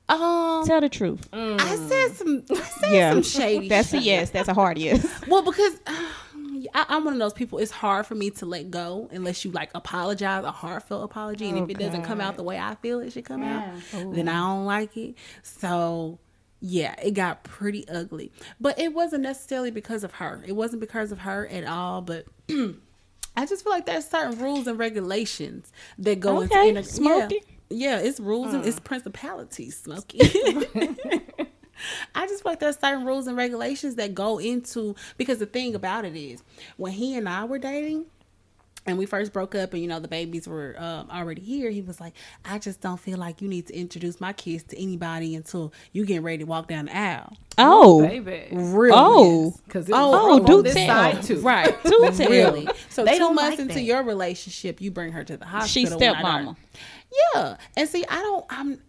[0.09, 1.27] Um, Tell the truth.
[1.33, 2.43] I said some.
[2.49, 3.11] I said Yeah.
[3.13, 3.67] some shady.
[3.69, 4.29] That's a yes.
[4.31, 5.05] That's a hard yes.
[5.27, 5.79] Well, because
[6.73, 7.59] I, I'm one of those people.
[7.59, 11.57] It's hard for me to let go unless you like apologize, a heartfelt apology, and
[11.57, 14.37] if it doesn't come out the way I feel it should come out, then I
[14.37, 15.15] don't like it.
[15.43, 16.19] So.
[16.59, 18.31] Yeah, it got pretty ugly.
[18.59, 20.43] But it wasn't necessarily because of her.
[20.47, 24.65] It wasn't because of her at all, but I just feel like there's certain rules
[24.65, 27.43] and regulations that go Okay, into Smokey.
[27.69, 28.67] Yeah, yeah, it's rules and mm.
[28.67, 30.19] it's principalities, Smokey.
[32.15, 35.75] I just feel like there's certain rules and regulations that go into because the thing
[35.75, 36.41] about it is
[36.77, 38.05] when he and I were dating
[38.85, 41.81] and we first broke up and you know the babies were um, already here he
[41.81, 42.13] was like
[42.45, 46.05] i just don't feel like you need to introduce my kids to anybody until you
[46.05, 48.47] get ready to walk down the aisle Oh, baby.
[48.51, 49.43] real Oh.
[49.49, 49.61] mess.
[49.65, 50.87] Because Oh, do this tell.
[50.87, 51.41] side too.
[51.41, 52.29] right Do tell.
[52.29, 53.81] really so They two don't months like into that.
[53.81, 56.55] your relationship you bring her to the hospital She's when stepmama.
[57.35, 58.79] yeah and see i don't i'm I'm not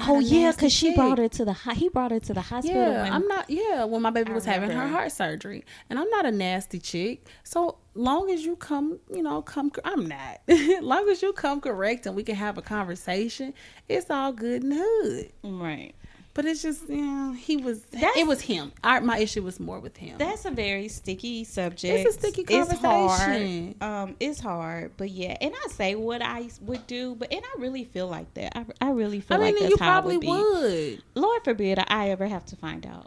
[0.00, 2.80] oh yeah, because she brought her to the ho- he brought her to the hospital.
[2.80, 3.50] Yeah, when- I'm not.
[3.50, 7.26] Yeah, when my baby was having her heart surgery, and I'm not a nasty chick.
[7.42, 9.72] So long as you come, you know, come.
[9.84, 10.40] I'm not.
[10.82, 13.52] long as you come correct and we can have a conversation,
[13.88, 15.32] it's all good and hood.
[15.42, 15.94] right.
[16.34, 17.82] But it's just, you know, he was.
[17.92, 18.72] That's- it was him.
[18.82, 20.18] Our, my issue was more with him.
[20.18, 22.04] That's a very sticky subject.
[22.06, 23.70] It's a sticky conversation.
[23.78, 24.08] It's hard.
[24.08, 25.36] Um, it's hard, but yeah.
[25.40, 28.58] And I say what I would do, but and I really feel like that.
[28.58, 30.96] I, I really feel I mean, like that's you how probably it would be.
[30.96, 31.02] would.
[31.22, 33.06] Lord forbid I ever have to find out,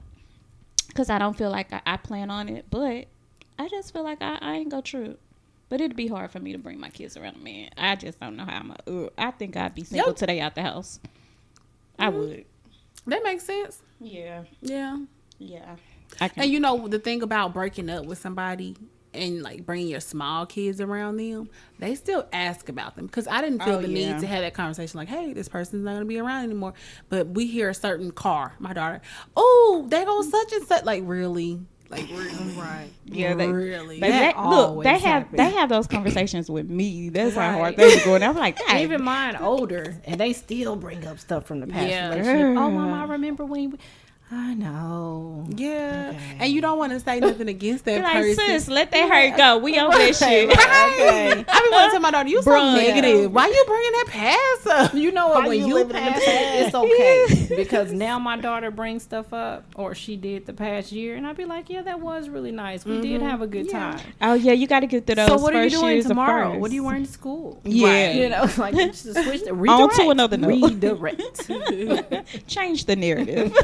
[0.88, 2.68] because I don't feel like I, I plan on it.
[2.70, 3.08] But
[3.60, 5.18] I just feel like I, I ain't go true.
[5.68, 7.72] But it'd be hard for me to bring my kids around a man.
[7.78, 8.72] I just don't know how I'm.
[8.88, 10.16] A, I think I'd be single Yep.
[10.16, 11.02] today out the house.
[12.00, 12.46] I would.
[13.08, 13.82] That makes sense.
[13.99, 14.43] Yeah.
[14.62, 14.97] Yeah.
[15.39, 15.76] Yeah.
[16.36, 18.76] And you know the thing about breaking up with somebody
[19.14, 21.49] and like bringing your small kids around them,
[21.80, 24.14] they still ask about them because I didn't feel Oh, the yeah.
[24.14, 24.97] need to have that conversation.
[24.97, 26.74] Like, hey, this person's not gonna be around anymore.
[27.10, 29.01] But we hear a certain car, my daughter.
[29.36, 30.84] Oh, there goes such and such.
[30.86, 31.60] Like, really?
[31.90, 32.32] Like, really?
[32.58, 32.90] Right.
[33.06, 34.00] Yeah, they- really.
[34.00, 35.38] They, That look, they have happens.
[35.38, 37.10] they have those conversations with me.
[37.10, 38.24] That's how hard things be going.
[38.24, 42.10] I'm like, Even mine older, and they still bring up stuff from the past Yeah.
[42.10, 42.58] relationship.
[42.58, 43.72] Oh, mom, I remember when.
[43.72, 43.78] We,
[44.30, 45.46] I know.
[45.56, 48.46] yeah, and you don't want to say nothing against that Be like, person.
[48.46, 49.58] sis, let that hurt go.
[49.58, 50.50] We over that shit.
[50.50, 51.46] Right.
[51.48, 52.76] I be want to tell my daughter, you so Bruh.
[52.76, 53.32] negative.
[53.32, 54.94] Why you bringing that past up?
[54.94, 55.44] You know what?
[55.44, 58.70] Why When you you living in the pass it, it's okay because now my daughter
[58.70, 62.02] brings stuff up, or she did the past year, and I'd be like, "Yeah, that
[62.02, 62.84] was really nice.
[62.84, 63.30] We did mm-hmm.
[63.30, 65.28] have a good time." Oh yeah, you got to get through those.
[65.28, 66.58] So what are you doing tomorrow?
[66.58, 67.62] What are you wearing to school?
[67.64, 68.12] Yeah.
[68.12, 70.50] you know, like just switch the On to another note.
[70.50, 71.50] redirect.
[72.48, 73.56] Change the narrative.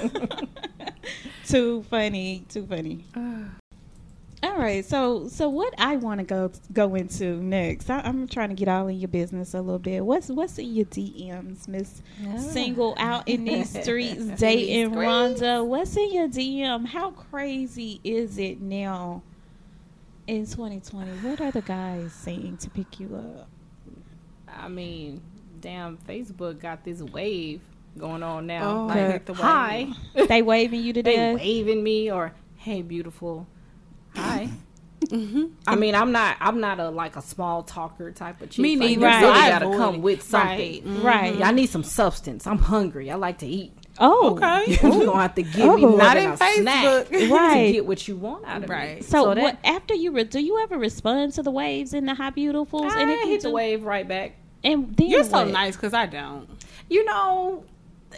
[1.45, 2.45] too funny.
[2.49, 3.05] Too funny.
[4.43, 8.49] All right, so so what I want to go go into next, I, I'm trying
[8.49, 10.05] to get all in your business a little bit.
[10.05, 12.37] What's what's in your DMs, Miss ah.
[12.37, 15.65] Single out in these streets dating Rhonda?
[15.65, 16.85] What's in your DM?
[16.85, 19.23] How crazy is it now
[20.27, 21.09] in 2020?
[21.25, 23.47] What are the guys saying to pick you up?
[24.49, 25.21] I mean,
[25.61, 27.61] damn, Facebook got this wave
[27.97, 28.69] going on now.
[28.69, 29.41] Oh, like, I hate the wave.
[29.41, 29.87] hi,
[30.27, 31.35] They waving you to they death.
[31.39, 33.47] waving me or hey, beautiful,
[34.15, 34.49] hi.
[35.03, 35.47] Mm-hmm.
[35.67, 36.37] I mean, I'm not.
[36.39, 38.59] I'm not a like a small talker type of chick.
[38.63, 39.01] Me neither.
[39.01, 39.19] you Right.
[39.21, 41.03] really I gotta come with something.
[41.03, 41.35] Right, right.
[41.39, 42.47] Yeah, I need some substance.
[42.47, 43.11] I'm hungry.
[43.11, 43.73] I like to eat.
[43.99, 44.77] Oh, Okay.
[44.81, 45.89] You're gonna have to give me Oh.
[45.89, 47.29] more Not than in a snack Facebook.
[47.31, 47.65] Right.
[47.67, 48.75] to get what you want out of me.
[48.75, 49.03] Right.
[49.03, 52.07] So, So that- what after you re- do you ever respond to the waves and
[52.07, 52.89] the high beautifuls?
[52.89, 54.37] I and if you hit the do, wave right back.
[54.63, 56.47] and then You're so nice because I don't.
[56.89, 57.65] You know,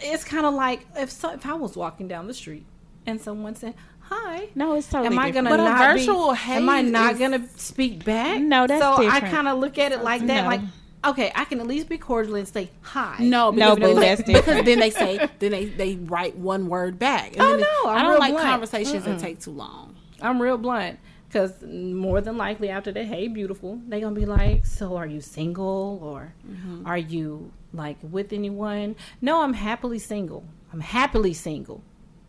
[0.02, 2.64] it's kind of like if so, if I was walking down the street
[3.06, 4.48] and someone said hi.
[4.54, 5.08] No, it's totally.
[5.08, 5.48] Am I different.
[5.48, 8.40] gonna But a not virtual be, Am I not is- gonna speak back?
[8.40, 10.42] No, that's so I kind of look at it like that.
[10.42, 10.48] No.
[10.48, 10.60] Like,
[11.04, 13.16] okay, I can at least be cordial and say hi.
[13.20, 16.98] No, No, because, but that's because then they say then they, they write one word
[16.98, 17.32] back.
[17.32, 18.46] And Oh, then no, I'm I don't real like blunt.
[18.48, 19.96] conversations that take too long.
[20.22, 20.98] I'm real blunt.
[21.32, 25.20] Cause more than likely after that, hey, beautiful, they're gonna be like, so are you
[25.20, 26.86] single or Mm-hmm.
[26.86, 28.96] are you like with anyone?
[29.20, 30.44] No, I'm happily single.
[30.72, 31.82] I'm happily single,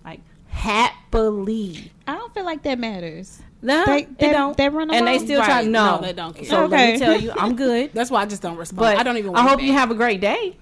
[0.05, 1.91] like happily.
[2.07, 3.41] I don't feel like that matters.
[3.61, 4.55] No, They- they, they- don't.
[4.55, 5.25] they run and they along?
[5.25, 5.63] still try.
[5.63, 6.45] No, No, they don't care.
[6.45, 7.91] So let me tell you, I'm good.
[7.93, 8.79] That's why I just don't respond.
[8.79, 9.31] But I don't even.
[9.31, 10.55] Want I hope you have a great day.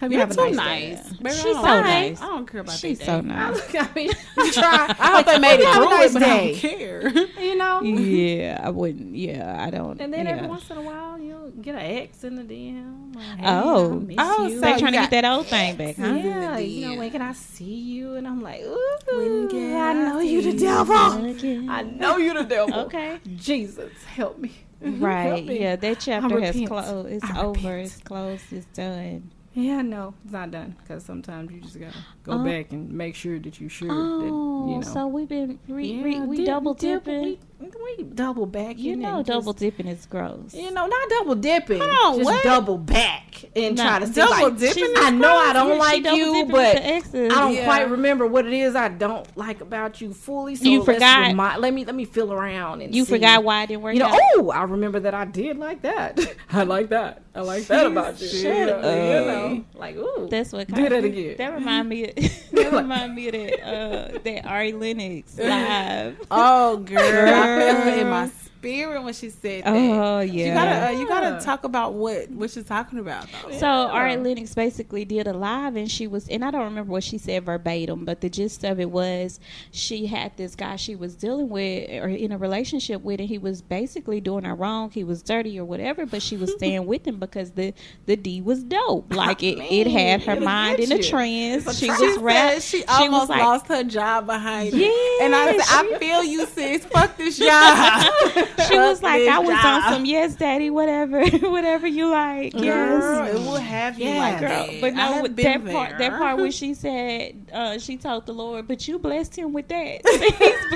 [0.00, 1.10] Hope you You're have a nice, nice.
[1.10, 1.16] day.
[1.22, 2.20] Baby, She's so like- nice.
[2.22, 3.26] I don't care about She's that so day.
[3.28, 3.74] nice.
[3.74, 4.94] I mean, you try.
[4.96, 7.08] I hope they made it through nice it, but I don't care.
[7.42, 7.82] You know.
[7.82, 9.16] yeah, I wouldn't.
[9.16, 10.00] Yeah, I don't.
[10.00, 10.32] And then yeah.
[10.36, 13.16] every once in a while, you'll get an ex in the DM.
[13.16, 13.90] Like, hey, Oh.
[13.90, 14.54] I miss Oh, you.
[14.54, 16.06] so they you trying to get that old thing back, huh?
[16.06, 18.14] yeah, you know, when can I see you?
[18.14, 18.70] And I'm like, When
[19.18, 20.94] ooh, can I know I you the devil.
[20.94, 22.78] I know you the devil.
[22.82, 23.18] Okay.
[23.34, 24.52] Jesus, help me.
[24.80, 25.22] Right.
[25.26, 25.60] Help me.
[25.60, 27.08] Yeah, that chapter has closed.
[27.10, 27.50] It's I over.
[27.58, 27.86] repent.
[27.86, 28.44] It's closed.
[28.52, 29.30] It's done.
[29.60, 30.76] Yeah, no, it's not done.
[30.80, 32.44] Because sometimes you just gotta go Oh.
[32.44, 34.80] back and make sure that you sure Oh, that you oh, know.
[34.82, 37.22] so we've been re, Yeah, re, we dip- double dip- dipping.
[37.57, 38.78] We, we double back.
[38.78, 40.54] You know, double dipping is gross.
[40.54, 41.80] You know, not double dipping.
[41.80, 42.44] Hold on, just what?
[42.44, 45.78] double back and No, try to see double like, dipping I know I don't she
[45.78, 47.32] like you, but with the exes.
[47.32, 47.64] I don't Yeah.
[47.64, 50.54] quite remember what it is I don't like about you fully.
[50.56, 51.20] So You let's forgot?
[51.36, 53.12] remi- let me let me feel around and You see.
[53.14, 54.18] forgot why it didn't work You know, out.
[54.36, 56.18] oh, I remember that I did like that.
[56.52, 57.22] I like that.
[57.34, 58.28] I like that about you.
[58.28, 58.84] Shut you know, up.
[58.84, 59.26] you
[59.58, 61.36] know, like ooh, That's what do that again.
[61.38, 62.06] That remind me.
[62.52, 66.16] that remind me of that uh, that Ari Lennox live.
[66.30, 69.68] Oh, girl, I felt it in my spirit when she said that.
[69.72, 73.58] Oh You gotta, uh, you gotta talk about what what she's talking about though.
[73.58, 77.04] So Ari Lennox basically did a live, and she was, and I don't remember what
[77.04, 79.38] she said verbatim, but the gist of it was
[79.70, 83.38] she had this guy she was dealing with or in a relationship with, and he
[83.38, 84.90] was basically doing her wrong.
[84.90, 87.72] He was dirty or whatever, but she was staying with him because the
[88.06, 89.12] the D was dope.
[89.18, 91.02] Like it, it had her it'll mind in a you.
[91.02, 91.78] trance.
[91.78, 92.60] She She was rap.
[92.60, 95.22] said she was almost like- lost her job behind Yeah, it.
[95.22, 96.84] And I said, I feel you, sis.
[96.86, 98.47] Fuck this job.
[98.68, 102.52] She was like, I was on some yes, daddy, whatever, whatever you like.
[102.52, 103.34] Girl, Yes.
[103.34, 104.18] it will have you Yes.
[104.18, 104.80] like Girl, that.
[104.80, 108.26] but no, have with been that part, that part where she said, uh, she told
[108.26, 110.00] the Lord, but you blessed him with that.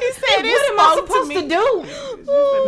[0.00, 1.84] She said, what am I supposed to, do?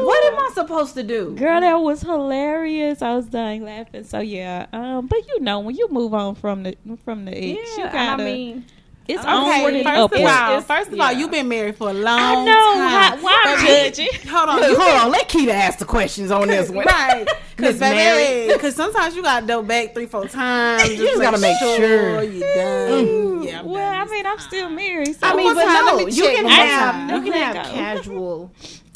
[0.04, 1.34] What am I supposed to do?
[1.34, 3.00] Girl, that was hilarious.
[3.02, 4.04] I was dying laughing.
[4.04, 7.42] So yeah, um, but you know, when you move on from the from the ex,
[7.76, 8.22] you Yeah, gotta.
[8.22, 8.64] I mean,
[9.08, 10.22] It's Okay, onward and first of upward.
[10.30, 12.52] all, first of all, you've been married for a long I know.
[12.52, 13.18] time.
[13.18, 14.28] How, why I'm Baby, judging?
[14.30, 15.10] Hold on, Look, hold on.
[15.10, 16.86] Let Kita ask the questions on this one.
[16.86, 17.26] right?
[17.56, 18.52] Because Miss Mary.
[18.52, 20.88] because sometimes you got to double back three, four times.
[20.90, 22.22] You just gotta make sure.
[22.22, 23.42] you done.
[23.44, 25.14] Yeah, I'm Well, done I this mean, I'm still married.
[25.16, 28.50] So I mean, One but time, no, me you can have you can have casual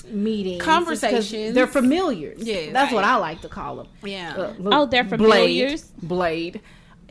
[0.09, 1.55] meetings, Conversations.
[1.55, 2.43] They're familiars.
[2.43, 3.05] Yeah, that's what.
[3.05, 3.89] I like to call them.
[4.03, 4.35] Yeah.
[4.37, 5.83] Uh, look, Oh, they're familiars?
[5.83, 6.61] Blade, Blade.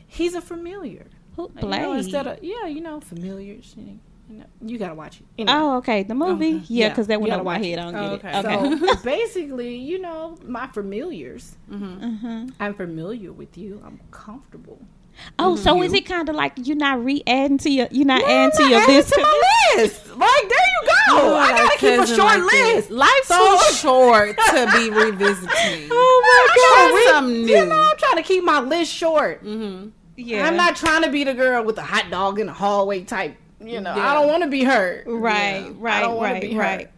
[0.08, 1.06] He's a familiar.
[1.36, 3.74] Who- You know, instead of yeah, you know, familiars.
[3.78, 5.26] You know, you, know, you gotta watch it.
[5.38, 5.58] Anyway.
[5.58, 6.04] Oh, okay.
[6.04, 6.48] The movie?
[6.50, 7.78] Yeah, Yeah, because that you went gotta over my watch head.
[7.78, 7.80] it.
[7.80, 8.40] I don't Oh, get okay.
[8.40, 8.46] it.
[8.80, 8.88] Okay.
[8.88, 11.58] So basically, you know, my familiars.
[11.72, 12.48] Mm-hmm.
[12.60, 13.82] I'm familiar with you.
[13.86, 14.80] I'm comfortable.
[15.40, 18.52] oh, so is it kind of like you're not re-adding to your, you're not adding
[18.58, 19.14] to I'm your not adding list?
[19.14, 20.08] to my list.
[20.10, 21.36] Like there you go.
[21.38, 22.74] I gotta keep a short like that.
[22.76, 22.92] list.
[22.92, 25.88] Life's so short to be revisiting.
[25.92, 29.42] Oh my Try we- something You know, I'm trying to keep my list short.
[30.18, 30.48] Yeah.
[30.48, 33.36] I'm not trying to be the girl with the hot dog in the hallway type.
[33.60, 34.08] You know, Yeah.
[34.10, 35.04] I don't want to be her.
[35.06, 36.60] Right, I right, don't right, be her.
[36.62, 36.90] right.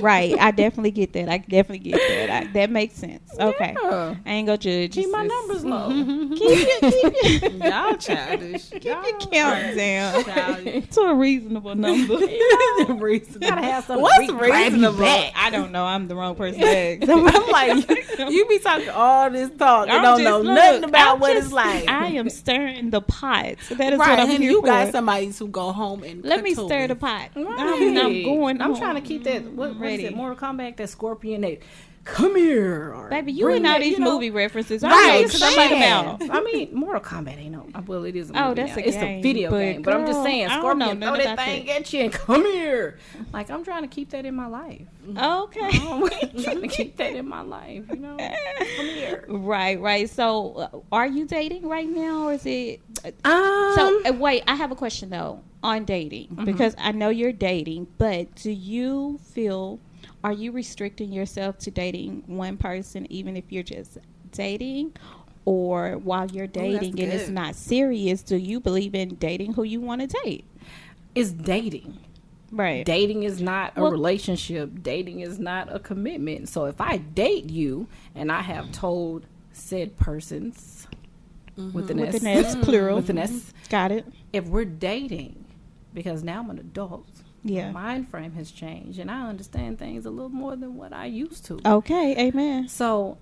[0.00, 0.36] Right.
[0.38, 1.28] I definitely get that.
[1.28, 2.30] I definitely get that.
[2.30, 3.22] I, that makes sense.
[3.38, 3.74] Okay.
[3.82, 4.14] Yeah.
[4.26, 4.92] I ain't gonna judge.
[4.92, 5.88] Keep my numbers low.
[6.36, 8.70] Keep your, keep your, Y'all childish.
[8.70, 10.88] keep your count down Childish.
[10.90, 12.14] to a reasonable number.
[12.18, 15.04] Gotta have something What's reasonable?
[15.04, 15.84] I don't know.
[15.84, 16.62] I'm the wrong person.
[16.62, 21.14] I'm like, you be talking all this talk and I'm don't know look, nothing about
[21.14, 21.88] I'm what just- it's like.
[21.88, 23.56] I am stirring the pot.
[23.70, 24.66] That is right, what I'm and here you for.
[24.66, 27.30] got somebody to go home and Let me stir the pot.
[27.36, 28.60] I'm, I'm going.
[28.60, 28.78] I'm home.
[28.80, 29.44] trying to keep that.
[29.44, 30.04] What, Ready.
[30.06, 30.14] it?
[30.16, 30.76] Mortal Kombat.
[30.76, 31.42] That scorpion.
[31.42, 31.58] That
[32.02, 34.14] come here, or Baby, you and all these you know.
[34.14, 34.82] movie references.
[34.82, 35.82] I Right, know what you're talking saying.
[36.26, 36.30] about.
[36.30, 37.66] I mean, Mortal Kombat ain't no.
[37.86, 38.30] Well, it is.
[38.30, 38.82] A Oh, that's now.
[38.82, 39.82] a It's game, a video but game.
[39.82, 41.80] But I'm just saying, I don't know Scorpion, throw that thing that.
[41.82, 42.98] at you and come here.
[43.34, 44.80] Like I'm trying to keep that in my life.
[45.14, 45.60] Okay.
[45.82, 46.08] I'm
[46.42, 47.84] trying to keep that in my life.
[47.90, 49.24] You know, come here.
[49.28, 50.08] Right, right.
[50.08, 52.80] So, uh, are you dating right now, or is it?
[53.24, 53.72] Um.
[53.76, 54.42] So, uh, wait.
[54.48, 56.44] I have a question though on dating Mm-hmm.
[56.44, 59.78] because I know you're dating, but do you feel?
[60.22, 63.98] Are you restricting yourself to dating one person, even if you're just
[64.32, 64.94] dating?
[65.46, 69.80] Or while you're dating and it's not serious, do you believe in dating who you
[69.80, 70.44] want to date?
[71.14, 71.96] it's dating.
[72.52, 72.84] Right.
[72.84, 74.82] Dating is not a Well- relationship.
[74.82, 76.48] Dating is not a commitment.
[76.48, 80.86] So if I date you and I have told said persons
[81.56, 82.96] with an With S, an S, plural.
[82.96, 84.06] with an S, Got it.
[84.32, 85.39] if we're dating,
[85.94, 87.08] because now I'm an adult,
[87.42, 87.70] Yeah.
[87.72, 91.06] my mind frame has changed and I understand things a little more than what I
[91.06, 91.58] used to.
[91.64, 92.16] Okay.
[92.18, 92.68] Amen.
[92.68, 93.18] So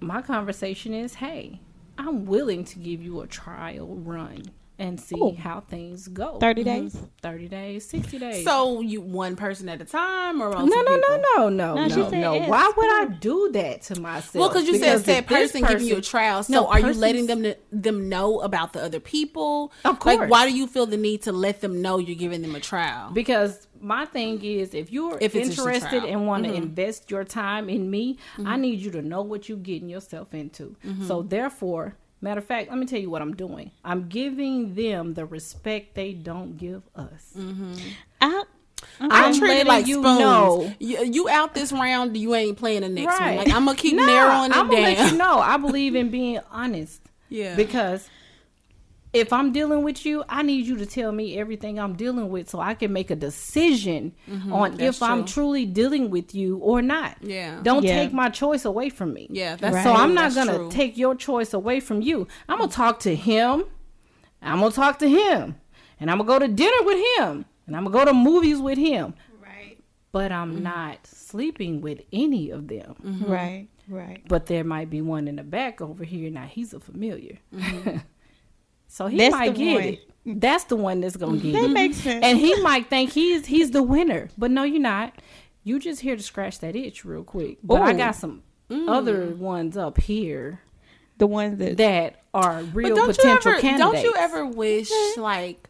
[0.00, 1.60] my conversation is, hey,
[1.96, 4.42] I'm willing to give you a trial run
[4.78, 5.36] and see Ooh.
[5.38, 6.38] how things go.
[6.38, 6.96] 30 days?
[7.22, 8.44] 30 days, 60 days.
[8.44, 12.10] So you one person at a time or no, no, no, no, no, No, no,
[12.10, 12.34] no.
[12.34, 14.34] yes, Why would I do that to myself?
[14.34, 16.42] Well, because you said if said this person, giving you a trial.
[16.42, 19.72] So No, are you letting them them know about the other people?
[19.84, 20.30] Of Like, course.
[20.30, 23.10] why do you feel the need to let them know you're giving them a trial?
[23.12, 26.02] Because my thing is, if you're If it's just a interested.
[26.02, 26.12] Mm-hmm.
[26.12, 29.58] and want to invest your time in me, I need you to know what you're
[29.58, 30.74] getting yourself into.
[30.84, 31.06] Mm-hmm.
[31.06, 33.70] So therefore, matter of fact, let me tell you what I'm doing.
[33.84, 37.32] I'm giving them the respect they don't give us.
[37.36, 37.74] Mm-hmm.
[38.20, 38.42] I,
[39.00, 40.18] I I'm treat it like you spoons.
[40.18, 40.72] know.
[40.78, 43.36] You, you out this round, you ain't playing the next one.
[43.36, 44.64] Like I'm gonna keep No, narrowing it down.
[44.64, 45.12] I'm gonna let down.
[45.12, 45.38] you know.
[45.38, 47.00] I believe in being honest.
[47.28, 47.54] Yeah.
[47.56, 48.08] Because
[49.14, 52.50] if I'm dealing with you, I need you to tell me everything I'm dealing with
[52.50, 54.34] so I can make a decision on
[54.72, 54.76] Mm-hmm.
[54.76, 57.16] that's if I'm truly dealing with you or not.
[57.22, 57.60] Yeah.
[57.62, 57.94] Don't Yeah.
[57.94, 59.28] take my choice away from me.
[59.30, 59.84] Yeah, that's Right.
[59.84, 59.92] So.
[59.92, 62.26] I'm not gonna take your choice away from you.
[62.48, 63.64] I'm gonna talk to him.
[64.42, 65.56] I'm gonna talk to him.
[66.00, 67.44] And I'm gonna go to dinner with him.
[67.66, 69.14] And I'm gonna go to movies with him.
[69.42, 69.78] right.
[70.12, 72.94] But I'm not sleeping with any of them.
[73.02, 73.24] Mm-hmm.
[73.32, 73.68] Right.
[73.88, 74.22] Right.
[74.28, 76.30] But there might be one in the back over here.
[76.30, 77.38] Now he's a familiar.
[78.94, 79.82] so he That's might get one.
[79.82, 80.40] it.
[80.40, 81.72] That's the one that's gonna get That it.
[81.72, 82.24] makes sense.
[82.24, 84.28] And he might think he's he's the winner.
[84.38, 85.20] But no, you're not.
[85.64, 87.58] You just here to scratch that itch real quick.
[87.64, 89.38] But I got some other mm.
[89.38, 90.60] ones up here
[91.18, 94.02] the ones that, that are real But don't you potential ever candidates.
[94.02, 95.20] don't you ever wish mm-hmm.
[95.20, 95.68] like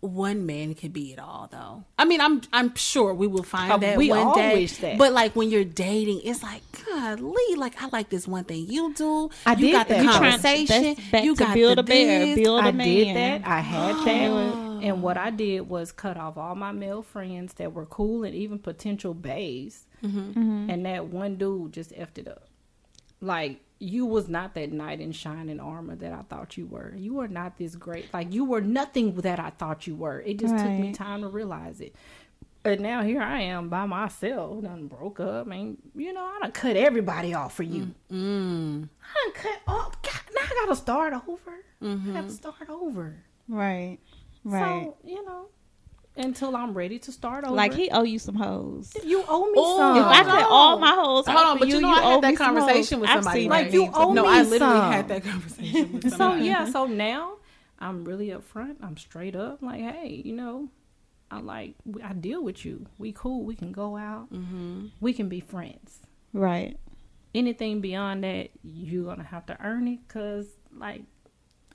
[0.00, 1.84] one man could be it all though?
[1.98, 4.54] I mean, I'm I'm sure we will find Uh, that we one all day.
[4.54, 4.96] wish that.
[4.98, 8.66] But like when you're dating, it's like, God, Lee, like I like this one thing
[8.68, 9.30] you do.
[9.44, 9.98] I you did got that.
[9.98, 10.82] the You conversation.
[10.94, 12.36] that's back you to got build the a bear, this.
[12.38, 12.86] build a I man.
[12.86, 13.46] did that.
[13.48, 14.30] I had that.
[14.30, 14.80] Oh.
[14.80, 18.34] And what I did was cut off all my male friends that were cool and
[18.36, 19.84] even potential bays.
[20.04, 20.70] Mm-hmm.
[20.70, 22.44] And that one dude just effed it up.
[23.20, 26.94] Like, you was not that knight in shining armor that I thought you were.
[26.96, 28.12] You were not this great.
[28.12, 30.20] Like, you were nothing that I thought you were.
[30.20, 31.94] It just took me time to realize it.
[32.64, 34.62] And now here I am by myself.
[34.62, 35.46] Done broke up.
[35.46, 37.94] And, you know, I done cut everybody off for you.
[38.12, 38.88] Mm.
[39.00, 40.02] I done cut off.
[40.02, 41.50] God, now I gotta start over.
[41.80, 42.12] I Mm-hmm.
[42.14, 43.14] gotta start over.
[43.48, 43.98] right.
[44.44, 44.84] Right.
[44.86, 45.46] So you know,
[46.18, 47.54] until I'm ready to start over.
[47.54, 48.92] Like he owe you some hoes.
[49.04, 49.96] you owe me Oh, some.
[49.98, 52.22] If I said all my hoes, Hold on, but you, you, know I owe had
[52.22, 52.58] that me some hoes.
[52.64, 53.48] conversation with somebody.
[53.48, 53.72] Like, that.
[53.74, 53.94] you Maybe.
[53.94, 54.92] owe no, me I literally some.
[54.92, 57.34] had that conversation with So yeah, so now
[57.78, 58.76] I'm really upfront.
[58.82, 59.62] I'm straight up.
[59.62, 60.68] Like, hey, you know,
[61.30, 62.86] I like I deal with you.
[62.98, 63.44] We cool.
[63.44, 64.32] We can go out.
[64.32, 64.86] Mm-hmm.
[65.00, 65.98] We can be friends.
[66.32, 66.76] Right.
[67.34, 70.00] Anything beyond that, you're gonna have to earn it.
[70.08, 70.46] Cause
[70.76, 71.02] like,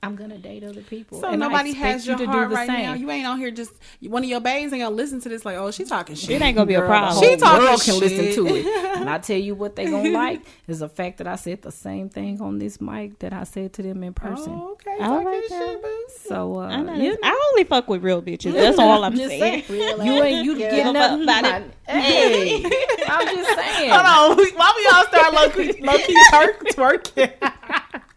[0.04, 1.22] I'm gonna date other people.
[1.22, 2.84] So and nobody expect has your you to heart do the right same.
[2.84, 2.94] now.
[2.94, 5.56] You ain't on here just one of your babes ain't gonna listen to this like,
[5.56, 6.32] oh, she talking shit.
[6.32, 7.24] It ain't gonna be a problem.
[7.24, 8.66] She whole talking world can listen to it.
[8.98, 11.72] And I tell you what they gonna like is the fact that I said the
[11.72, 14.54] same thing on this mic that I said to them in person.
[14.54, 14.92] Oh, okay.
[15.00, 16.06] All Talk right, that shit, boo.
[16.30, 17.20] So uh, I, know you this.
[17.24, 18.54] I only fuck with real bitches.
[18.54, 19.64] That's all I'm just saying.
[19.70, 21.74] You ain't you Give getting a fuck nothing about about it.
[21.88, 22.64] Hey,
[23.08, 23.90] I'm just saying.
[23.92, 24.38] Hold on.
[24.38, 26.18] we- Why we all start low key, low key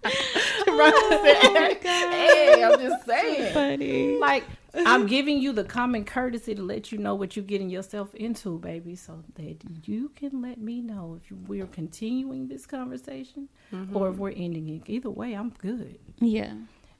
[0.90, 1.82] twerking?
[1.84, 3.54] Oh hey, I'm just saying.
[3.54, 4.18] Funny.
[4.18, 4.44] Like
[4.84, 8.58] I'm giving you the common courtesy to let you know what you're getting yourself into,
[8.58, 13.88] baby, so that you can let me know if we're continuing this conversation or if
[13.88, 14.18] mm-hmm.
[14.18, 14.82] we're ending it.
[14.86, 15.98] Either way, I'm good.
[16.18, 16.54] Yeah.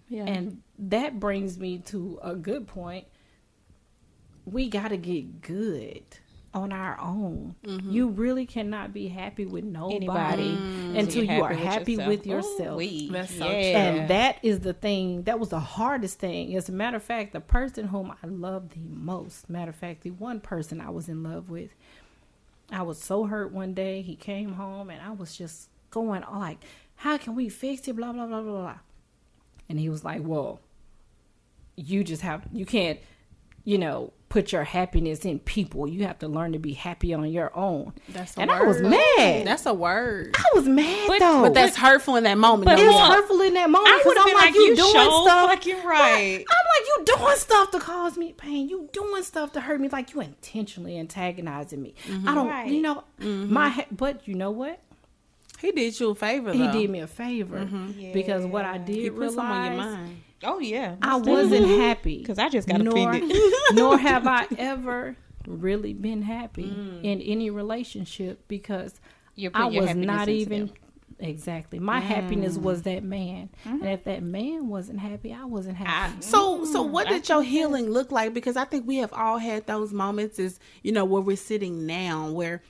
[0.09, 0.25] Yeah.
[0.25, 3.07] And that brings me to a good point.
[4.45, 6.05] We got to get good
[6.57, 7.55] on our own.
[7.65, 7.91] Mm-hmm.
[7.91, 10.99] You really cannot be happy with nobody Anybody.
[10.99, 12.59] until You're you are happy happy with with yourself.
[12.59, 12.75] yourself.
[12.75, 13.11] Ooh-wee.
[13.13, 13.79] That's so yeah.
[13.79, 16.57] And that is the thing, that was the hardest thing.
[16.57, 20.03] As a matter of fact, the person whom I love the most, matter of fact,
[20.03, 21.71] the one person I was in love with,
[22.73, 24.03] I was so hurt one day.
[24.03, 26.59] He came home and I was just going like,
[26.97, 27.97] how can we fix it?
[27.97, 28.79] Blah, blah, blah, blah, blah.
[29.69, 30.61] And he was like, well,
[31.77, 32.99] you just have, you can't,
[33.67, 35.89] you know, put your happiness in people.
[35.89, 37.93] You have to learn to be happy on your own.
[38.09, 38.63] That's a and word.
[38.63, 39.47] I was mad.
[39.47, 40.37] That's a word.
[40.39, 41.43] I was mad But- though.
[41.43, 42.65] But that's hurtful in that moment.
[42.67, 42.85] But though.
[42.85, 44.93] it was hurtful in that moment I because would I'm like, like, you, you doing
[44.93, 45.51] so stuff.
[45.51, 46.45] fucking right.
[46.49, 48.69] I'm like, you doing stuff to cause me pain.
[48.69, 49.89] You doing stuff to hurt me.
[49.89, 51.95] Like you intentionally antagonizing me.
[52.27, 52.71] I don't, Right.
[52.71, 53.53] you know, mm-hmm.
[53.53, 53.69] my.
[53.71, 54.81] Ha- but you know what?
[55.61, 56.53] he did you a favor.
[56.53, 58.13] He did me a favor mm-hmm.
[58.13, 60.23] because what I did He put some on your realize mind.
[60.45, 60.97] Oh yeah.
[61.03, 63.37] I wasn't happy because I just got nor, offended.
[63.73, 65.17] nor have I ever
[65.47, 67.05] really been happy Mm.
[67.05, 69.01] in any relationship because
[69.35, 70.75] You're I was not even them.
[71.21, 71.79] exactly.
[71.79, 72.63] My happiness Mm.
[72.63, 73.83] was that man, Mm-hmm.
[73.83, 76.21] and if that man wasn't happy, I wasn't happy.
[76.21, 78.35] So, so what I did your healing look like?
[78.35, 80.39] Because I think we have all had those moments.
[80.39, 82.61] Is you know where we're sitting now, where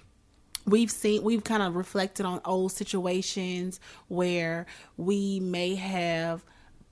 [0.67, 6.45] we've seen, we've kind of reflected on old situations where we may have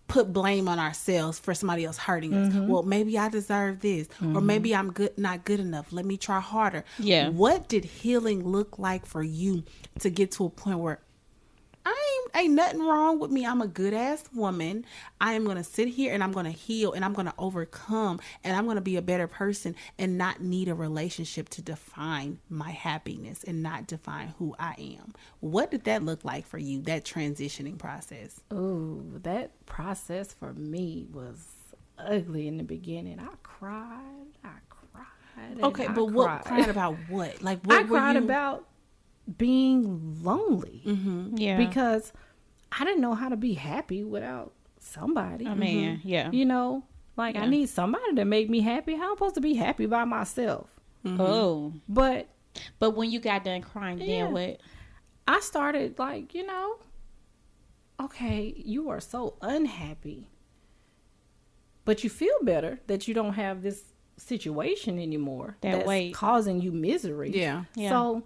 [0.06, 2.52] put blame on ourselves for somebody else hurting us.
[2.52, 2.68] Mm-hmm.
[2.68, 4.46] Well, maybe I deserve this, or mm-hmm.
[4.46, 5.92] maybe I'm good, not good enough.
[5.92, 6.84] Let me try harder.
[6.98, 7.30] Yeah.
[7.30, 9.64] What did healing look like for you
[10.00, 11.00] to get to a point where
[11.86, 13.44] I ain't, ain't nothing wrong with me.
[13.44, 14.86] I'm a good ass woman.
[15.20, 17.34] I am going to sit here and I'm going to heal and I'm going to
[17.38, 21.62] overcome and I'm going to be a better person and not need a relationship to
[21.62, 25.12] define my happiness and not define who I am.
[25.40, 28.40] What did that look like for you, that transitioning process?
[28.52, 31.46] Ooh, that process for me was
[31.98, 33.20] ugly in the beginning.
[33.20, 34.26] I cried.
[34.42, 35.62] I cried.
[35.62, 36.44] Okay, I but what cried.
[36.44, 37.42] cried about what?
[37.42, 38.64] Like what I cried you- about
[39.38, 41.36] being lonely mm-hmm.
[41.36, 41.56] yeah.
[41.56, 42.12] because
[42.72, 45.46] I didn't know how to be happy without somebody.
[45.46, 46.08] I mean, mm-hmm.
[46.08, 46.30] yeah.
[46.30, 46.84] you know,
[47.16, 48.96] like I need somebody to make me happy.
[48.96, 50.68] How am I supposed to be happy by myself?
[51.04, 51.20] Mm-hmm.
[51.20, 51.72] Oh.
[51.88, 52.28] But
[52.78, 54.24] But when you got done crying, Yeah.
[54.24, 54.60] then what?
[55.26, 56.76] I started like, you know,
[58.00, 60.28] okay, you are so unhappy.
[61.84, 63.84] But you feel better that you don't have this
[64.16, 66.14] situation anymore That that's weight.
[66.14, 67.30] causing you misery.
[67.34, 67.64] Yeah.
[67.74, 67.90] Yeah.
[67.90, 68.22] So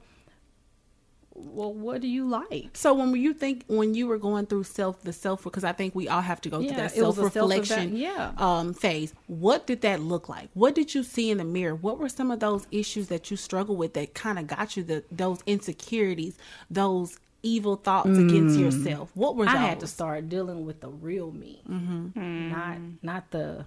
[1.40, 2.70] well, what do you like?
[2.74, 5.94] So when you think when you were going through self the self because I think
[5.94, 8.32] we all have to go through that self reflection yeah.
[8.36, 9.14] um phase.
[9.26, 10.48] What did that look like?
[10.54, 11.74] What did you see in the mirror?
[11.74, 14.82] What were some of those issues that you struggle with that kind of got you
[14.82, 16.36] the those insecurities,
[16.70, 19.10] those evil thoughts against yourself?
[19.14, 19.54] What were those?
[19.54, 22.50] I had to start dealing with the real me, Mm-hmm.
[22.50, 23.66] not not the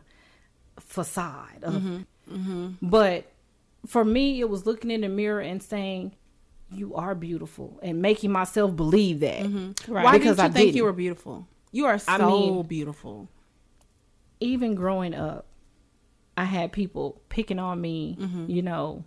[0.80, 1.64] facade.
[1.64, 1.74] Of,
[2.32, 2.70] Mm-hmm.
[2.82, 3.26] But
[3.86, 6.14] for me, it was looking in the mirror and saying,
[6.74, 9.44] "You are beautiful," and making myself believe that.
[9.44, 9.92] Mm-hmm.
[9.94, 10.04] Right.
[10.04, 10.86] Why Because did you I think you didn't.
[10.86, 11.48] were beautiful?
[11.72, 13.30] You are so I mean- beautiful.
[14.40, 15.46] Even growing up,
[16.36, 18.18] I had people picking on me.
[18.20, 18.50] Mm-hmm.
[18.50, 19.06] You know,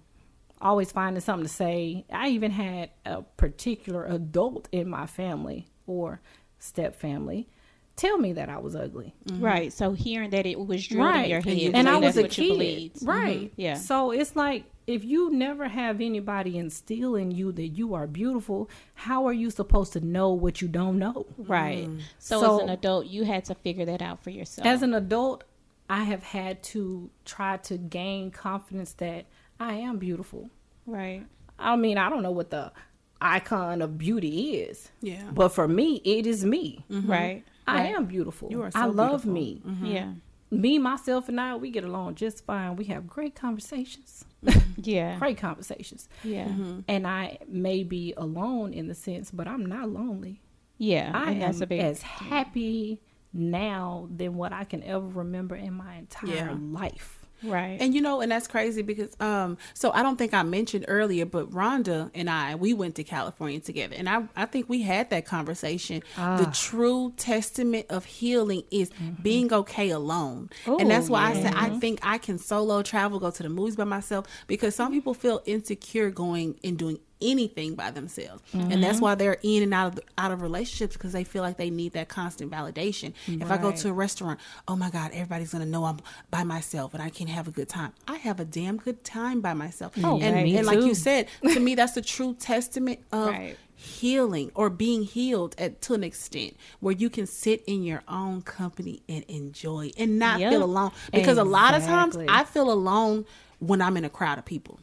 [0.61, 2.05] always finding something to say.
[2.13, 6.21] I even had a particular adult in my family or
[6.59, 7.49] step family
[7.97, 9.15] tell me that I was ugly.
[9.27, 9.45] Mm-hmm.
[9.45, 9.73] Right.
[9.73, 12.39] So hearing that it was drilled in your head, you and I was a what
[12.39, 12.97] you kid, believed.
[12.97, 13.09] Mm-hmm.
[13.09, 13.53] right?
[13.57, 13.75] Yeah.
[13.75, 18.69] So it's like if you never have anybody instill in you that you are beautiful,
[18.95, 21.27] how are you supposed to know what you don't know?
[21.39, 21.89] Right.
[22.19, 24.67] So, So- as an adult, you had to figure that out for yourself.
[24.67, 25.45] As an adult,
[25.89, 29.27] I have had to try to gain confidence that
[29.61, 30.51] I am beautiful.
[30.87, 31.25] Right.
[31.59, 32.73] I mean, I don't know what the
[33.21, 34.91] icon of beauty is.
[35.01, 35.31] Yeah.
[35.33, 36.85] But for me, it is me.
[36.91, 37.45] Right.
[37.67, 37.95] I Right.
[37.95, 38.51] am beautiful.
[38.51, 39.33] You are so I love beautiful.
[39.33, 39.63] me.
[39.67, 39.87] Mm-hmm.
[39.87, 40.13] Yeah.
[40.51, 42.77] Me, myself, and I, we get along just fine.
[42.77, 44.25] We have great conversations.
[44.45, 44.61] Mm-hmm.
[44.83, 45.19] Yeah.
[45.19, 46.09] Great conversations.
[46.23, 46.45] Yeah.
[46.47, 46.81] Mm-hmm.
[46.87, 50.43] And I may be alone in the sense, but I'm not lonely.
[50.79, 51.11] Yeah.
[51.15, 53.01] I am that's a big as happy
[53.33, 56.57] now than what I can ever remember in my entire Yeah.
[56.61, 57.24] life.
[57.45, 57.77] Right.
[57.81, 61.27] And you know, and that's crazy because um so I don't think I mentioned earlier,
[61.27, 65.11] but Rhonda and I we went to California together and I I think we had
[65.11, 66.03] that conversation.
[66.17, 68.91] The true testament of healing is
[69.23, 70.51] being okay alone.
[70.67, 73.77] and that's why I said I think I can solo travel, go to the movies
[73.77, 78.43] by myself because some people feel insecure going and doing anything by themselves.
[78.53, 79.05] And that's mm-hmm.
[79.05, 81.93] why they're in and out of out of relationships because they feel like they need
[81.93, 83.13] that constant validation.
[83.27, 85.99] If I go to a restaurant, oh my God, everybody's gonna know I'm
[86.31, 87.93] by myself and I can't have a good time.
[88.09, 89.93] I have a damn good time by myself.
[90.03, 93.57] Oh, and, and like you said, to me that's the true testament of Right.
[93.75, 98.43] healing or being healed at to an extent where you can sit in your own
[98.43, 100.53] company and enjoy and not Yep.
[100.53, 100.93] feel alone.
[101.13, 103.25] Because a lot of times I feel alone
[103.59, 104.79] when I'm in a crowd of people.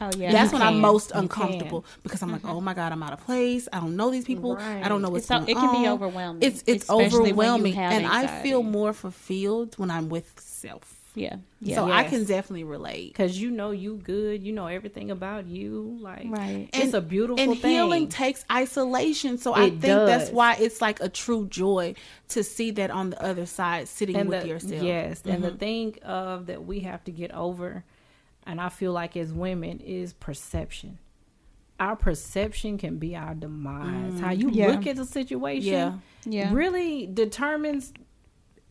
[0.00, 0.32] Oh yeah.
[0.32, 3.20] That's you when I'm most uncomfortable because I'm like, oh my god, I'm out of
[3.20, 3.68] place.
[3.72, 4.56] I don't know these people.
[4.58, 7.46] I don't know what's It's so- going it can be overwhelming, It's it's especially when
[7.46, 10.94] you overwhelming, have and I feel more fulfilled when I'm with self.
[11.14, 11.36] Yeah.
[11.60, 11.76] Yeah.
[11.76, 13.08] So I can definitely relate.
[13.12, 14.40] Because you know you good.
[14.44, 15.98] You know everything about you.
[16.00, 16.68] Like, Right.
[16.72, 17.70] it's a beautiful and thing.
[17.72, 19.36] healing takes isolation.
[19.38, 21.94] So I It think that's why it's like a true joy
[22.28, 24.74] to see that on the other side, sitting and with the, yourself.
[24.74, 24.84] Mm-hmm.
[24.86, 27.82] Yes, and the thing of that we have to get over,
[28.48, 30.98] and I feel like as women is perception.
[31.78, 34.18] Our perception can be our demise.
[34.18, 34.68] How you Yeah.
[34.72, 36.00] look at the situation, Mm.
[36.24, 36.46] Yeah.
[36.46, 36.52] Yeah.
[36.52, 37.92] really determines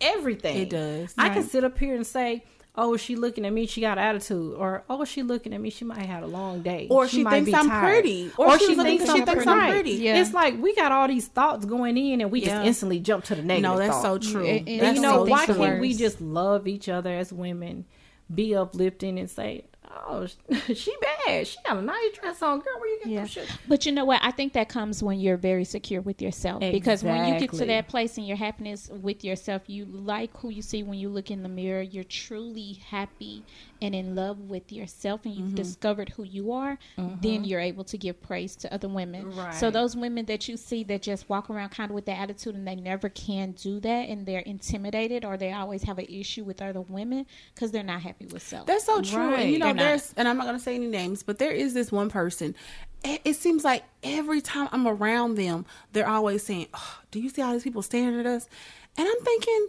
[0.01, 0.57] everything.
[0.57, 1.13] It does.
[1.17, 2.43] I can sit up here and say.
[2.79, 3.65] Oh, she looking at me.
[3.65, 5.71] She got attitude, or oh, she looking at me.
[5.71, 7.91] She might have had a long day, Or she might thinks be I'm tired.
[7.91, 8.31] pretty.
[8.37, 9.49] Or or, she looking thinks she thinks pretty.
[9.49, 9.91] I'm pretty.
[9.93, 10.17] Yeah.
[10.21, 12.49] It's like we got all these thoughts going in, and we Yeah.
[12.57, 13.63] just instantly jump to the negative.
[13.71, 14.23] no, that's thought.
[14.23, 14.45] so true.
[14.45, 17.85] And- and And you know, why can't we just love each other as women,
[18.33, 20.27] be uplifting and say, "Oh,
[20.73, 20.93] she
[21.25, 21.47] bad.
[21.47, 22.79] She got a nice dress on, girl.
[22.79, 23.21] Where you get Yeah.
[23.21, 24.19] that shit?" But you know what?
[24.23, 26.59] I think that comes when you're very secure with yourself.
[26.61, 30.49] Because when you get to that place in your happiness with yourself, you like who
[30.49, 31.81] you see when you look in the mirror.
[31.81, 33.43] You're truly happy
[33.81, 35.45] and in love with yourself, and Mm-hmm.
[35.47, 36.77] you've discovered who you are.
[36.97, 39.31] Then you're able to give praise to other women.
[39.53, 42.55] So those women that you see that just walk around kind of with that attitude
[42.55, 46.43] and they never can do that, and they're intimidated or they always have an issue
[46.43, 48.65] with other women because they're not happy with self.
[48.67, 49.35] That's so true.
[49.35, 49.81] And you know, They're not.
[49.83, 52.55] there's, and I'm not going to say any names, but there is this one person.
[53.03, 57.29] It, it seems like every time I'm around them, they're always saying, oh, "Do you
[57.29, 58.49] see all these people staring at us?"
[58.97, 59.67] And I'm thinking,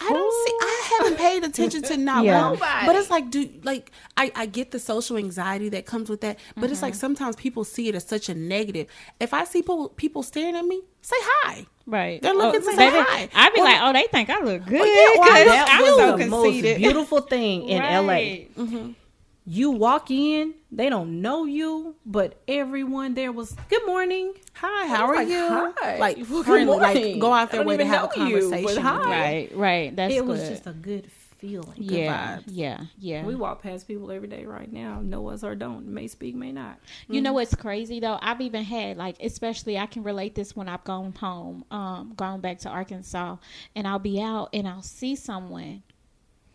[0.00, 0.56] I don't see.
[0.60, 2.50] I haven't paid attention to not Yeah.
[2.50, 2.58] one.
[2.58, 6.38] But it's like, do like I, I get the social anxiety that comes with that,
[6.56, 7.00] but it's like Mm-hmm.
[7.00, 8.86] sometimes people see it as such a negative.
[9.20, 11.66] If I see people people staring at me, say hi.
[11.86, 12.20] Right.
[12.22, 13.28] They're looking to say baby, hi.
[13.34, 14.72] I'd be Or- like, oh, they think I look good.
[14.74, 16.76] yeah, well, 'cause that I'm was so the most conceited.
[16.78, 18.48] beautiful thing in Right.
[18.56, 18.94] LA.
[19.50, 24.34] You walk in, they don't know you, but everyone there was good morning.
[24.52, 25.74] Hi, how are like, you?
[25.78, 28.26] "Hi." Like Good friendly, like go out I their way to even have a know
[28.26, 28.84] you, conversation.
[28.84, 28.90] you.
[28.90, 29.96] Right, right.
[29.96, 31.76] That's it was just a good feeling.
[31.78, 32.42] Good yeah, vibes.
[32.48, 33.24] yeah, yeah.
[33.24, 36.52] We walk past people every day right now, know us or don't, may speak, may
[36.52, 36.78] not.
[37.08, 38.18] You know what's crazy though?
[38.20, 42.42] I've even had like, especially I can relate this when I've gone home, um, gone
[42.42, 43.36] back to Arkansas,
[43.74, 45.84] and I'll be out and I'll see someone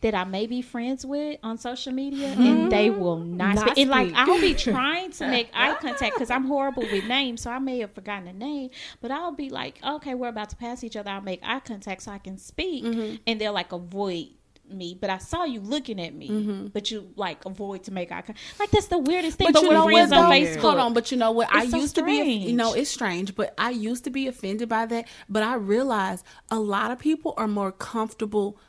[0.03, 2.41] that I may be friends with on social media, mm-hmm.
[2.41, 3.77] and they will not, Not speak.
[3.79, 4.13] And like.
[4.13, 7.79] I'll be trying to make eye contact because I'm horrible with names, so I may
[7.79, 8.69] have forgotten a name,
[9.01, 11.09] but I'll be like, okay, we're about to pass each other.
[11.09, 13.15] I'll make eye contact so I can speak, mm-hmm.
[13.25, 14.27] and they'll like avoid
[14.69, 16.67] me, but I saw you looking at me, mm-hmm.
[16.67, 18.39] but you like avoid to make eye contact.
[18.59, 19.51] Like that's the weirdest thing.
[19.51, 20.31] But, you with know what, on?
[20.31, 21.47] Facebook, Hold on, but you know what?
[21.49, 24.27] I It's so used to be, you know, it's strange, but I used to be
[24.27, 25.07] offended by that.
[25.29, 28.59] But I realized a lot of people are more comfortable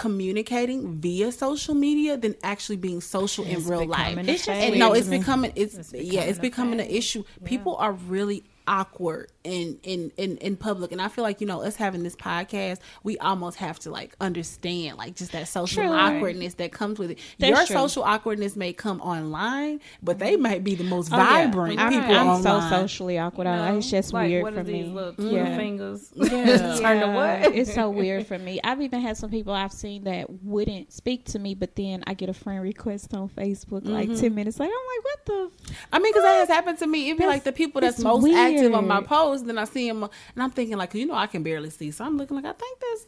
[0.00, 4.16] communicating via social media than actually being social in real life.
[4.16, 7.22] It's just no, it's becoming it's, yeah, it's becoming becoming a an issue.
[7.44, 11.60] People are really awkward in, in in in public and i feel like you know
[11.62, 15.92] us having this podcast we almost have to like understand like just that social True.
[15.92, 17.76] awkwardness that comes with it That's your true.
[17.88, 22.14] social awkwardness may come online but they might be the most Oh, vibrant I'm, people
[22.14, 23.44] I'm online so socially awkward.
[23.44, 24.82] No, it's just like, weird what for are me.
[24.82, 25.56] these little Yeah.
[25.56, 26.10] fingers?
[26.14, 26.26] Yeah.
[26.80, 27.54] Turn to Yeah, what?
[27.56, 28.60] it's so weird for me.
[28.62, 32.14] I've even had some people I've seen that wouldn't speak to me, but then I
[32.14, 34.20] get a friend request on Facebook like Mm-hmm.
[34.20, 34.72] ten minutes later.
[34.72, 35.74] I'm like, what the?
[35.92, 37.08] I mean, because that has happened to me.
[37.08, 39.88] It'd be like the people that's it's most active on my post, then I see
[39.88, 42.44] them, and I'm thinking like, you know, I can barely see, so I'm looking like
[42.46, 43.06] I think this,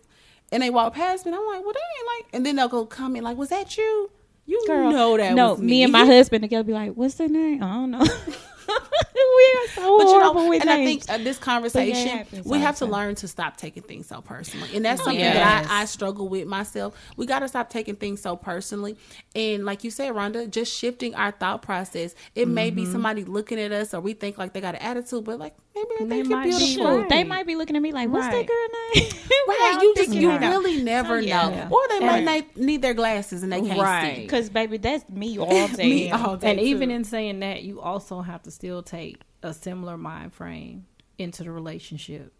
[0.50, 2.68] and they walk past me, and I'm like, well, they ain't like, and then they'll
[2.68, 4.10] go comment like, was that you?
[4.44, 5.66] You Girl, know that no, was me.
[5.66, 7.62] me and my husband together be like, "What's their name?
[7.62, 8.04] I don't know."
[9.36, 12.58] we are so But you know, with and I think uh, this conversation, happens we
[12.60, 12.90] have to time.
[12.92, 15.34] learn to stop taking things so personally, and that's something yes.
[15.34, 16.94] that I, I struggle with myself.
[17.16, 18.96] We got to stop taking things so personally,
[19.34, 22.14] and like you said, Rhonda, just shifting our thought process.
[22.34, 25.24] It may be somebody looking at us, or we think like they got an attitude,
[25.24, 26.98] but like maybe they, They think you're might be beautiful.
[26.98, 27.08] right.
[27.08, 29.08] They might be looking at me like, "What's that girl name?"
[29.44, 31.42] Right, you just you really never yeah.
[31.48, 31.68] know, Yeah.
[31.68, 34.16] or they might And- not need their glasses and they can't Right.
[34.16, 34.22] see.
[34.22, 35.84] Because baby, that's me all day.
[35.88, 39.52] Me all day and even in saying that, you also have to still take a
[39.52, 40.86] similar mind frame
[41.18, 42.32] into the relationship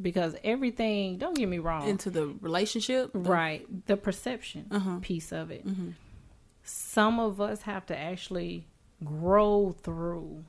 [0.00, 1.18] because everything.
[1.18, 1.88] Don't get me wrong.
[1.88, 4.98] into the relationship, the- right the perception Uh-huh.
[5.00, 5.90] piece of it Mm-hmm.
[6.62, 8.66] some of us have to actually
[9.04, 10.44] grow through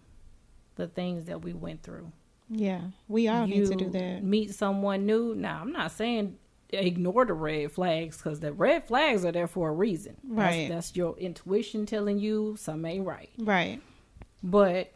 [0.75, 2.11] the things that we went through
[2.49, 4.23] Yeah, we all need to do that.
[4.23, 6.37] meet someone new now i'm not saying
[6.69, 10.67] ignore the red flags because the red flags are there for a reason Right.
[10.69, 13.81] that's, that's your intuition telling you something ain't right Right.
[14.43, 14.91] but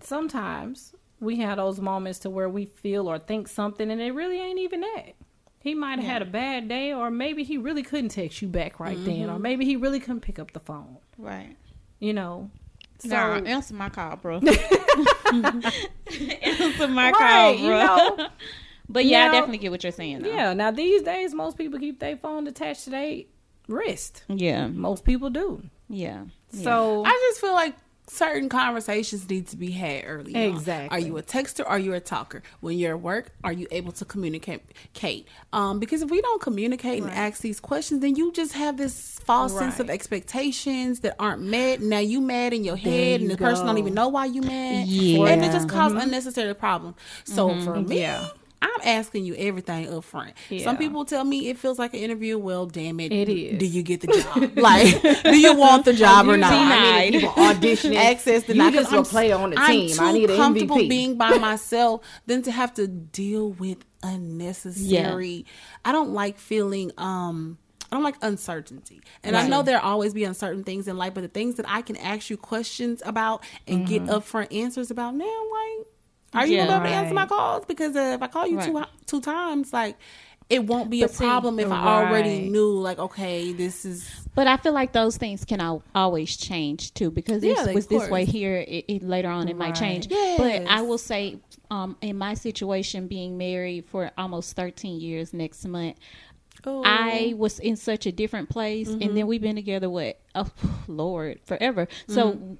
[0.00, 4.38] sometimes we have those moments to where we feel or think something and it really
[4.40, 5.14] ain't even that.
[5.60, 8.78] He might have had a bad day or maybe he really couldn't text you back
[8.78, 9.30] right then Mm-hmm.
[9.34, 10.98] or maybe he really couldn't pick up the phone.
[11.18, 11.56] Right.
[11.98, 12.50] You know.
[12.98, 14.40] So So answer my call, bro.
[16.42, 17.86] answer my Right, call, you bro.
[17.86, 18.28] know.
[18.88, 20.22] but yeah, I definitely get what you're saying.
[20.22, 20.28] Though.
[20.28, 23.20] yeah, now these days most people keep their phone attached to their
[23.68, 24.24] wrist.
[24.28, 24.68] Yeah.
[24.68, 25.62] Most people do.
[25.88, 26.24] Yeah.
[26.52, 27.74] So I just feel like
[28.08, 30.34] certain conversations need to be had early.
[30.34, 30.40] on.
[30.42, 30.96] Exactly.
[30.96, 31.64] Are you a texter?
[31.66, 32.42] Are you a talker?
[32.60, 34.62] When you're at work, are you able to communicate?
[34.94, 35.26] Kate?
[35.52, 39.18] Um, because if we don't communicate and ask these questions, then you just have this
[39.24, 41.80] false sense of expectations that aren't met.
[41.80, 44.42] Now you mad in your head, and you the person don't even know why you
[44.42, 44.86] mad.
[44.86, 45.26] Yeah.
[45.26, 46.96] and it just causes unnecessary problems.
[47.24, 48.00] So for me.
[48.00, 48.28] Yeah.
[48.62, 50.32] I'm asking you everything up front.
[50.48, 50.64] Yeah.
[50.64, 52.38] Some people tell me it feels like an interview.
[52.38, 53.12] Well, damn it.
[53.12, 54.56] It Do- you get the job?
[54.58, 56.50] like, do you want the job or not?
[56.50, 57.12] denied.
[57.12, 57.96] people auditioning.
[57.96, 59.98] access You not just a player on the team.
[60.00, 60.88] I'm I too need an comfortable MVP.
[60.88, 65.44] being by myself than to have to deal with unnecessary.
[65.84, 67.58] I don't like feeling um
[67.90, 69.00] I don't like uncertainty.
[69.22, 71.82] And I know there'll always be uncertain things in life, but the things that I
[71.82, 75.86] can ask you questions about and get upfront answers about now, like
[76.36, 76.66] are you Yeah.
[76.66, 77.64] gonna be able to answer my calls?
[77.66, 78.86] Because uh, if I call you two Right.
[79.06, 79.96] two times, like
[80.48, 84.08] it won't be But a see, problem if I already knew like okay, this is
[84.36, 87.86] But I feel like those things can al- always change too because Yeah, of was
[87.88, 88.56] this way here.
[88.58, 90.06] It, it, later on, it might change.
[90.08, 90.38] Yes.
[90.38, 91.38] But I will say,
[91.70, 95.96] um, in my situation, being married for almost 13 years next month,
[96.64, 100.50] oh, I was in such a different place, and then we've been together what, oh
[100.86, 101.88] Lord, forever.
[102.06, 102.58] So.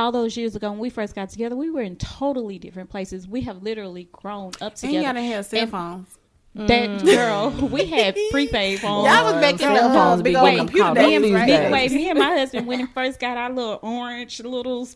[0.00, 3.28] All those years ago, when we first got together, we were in totally different places.
[3.28, 5.02] We have literally grown up and you together.
[5.02, 6.08] gotta have cell phones.
[6.54, 7.04] That mm.
[7.04, 9.06] girl, we had prepaid phones.
[9.06, 11.18] Y'all was back in cell the phones be big going old to computer call me
[11.18, 11.46] days, and right?
[11.46, 14.88] big way, me and my husband when we first got our little orange little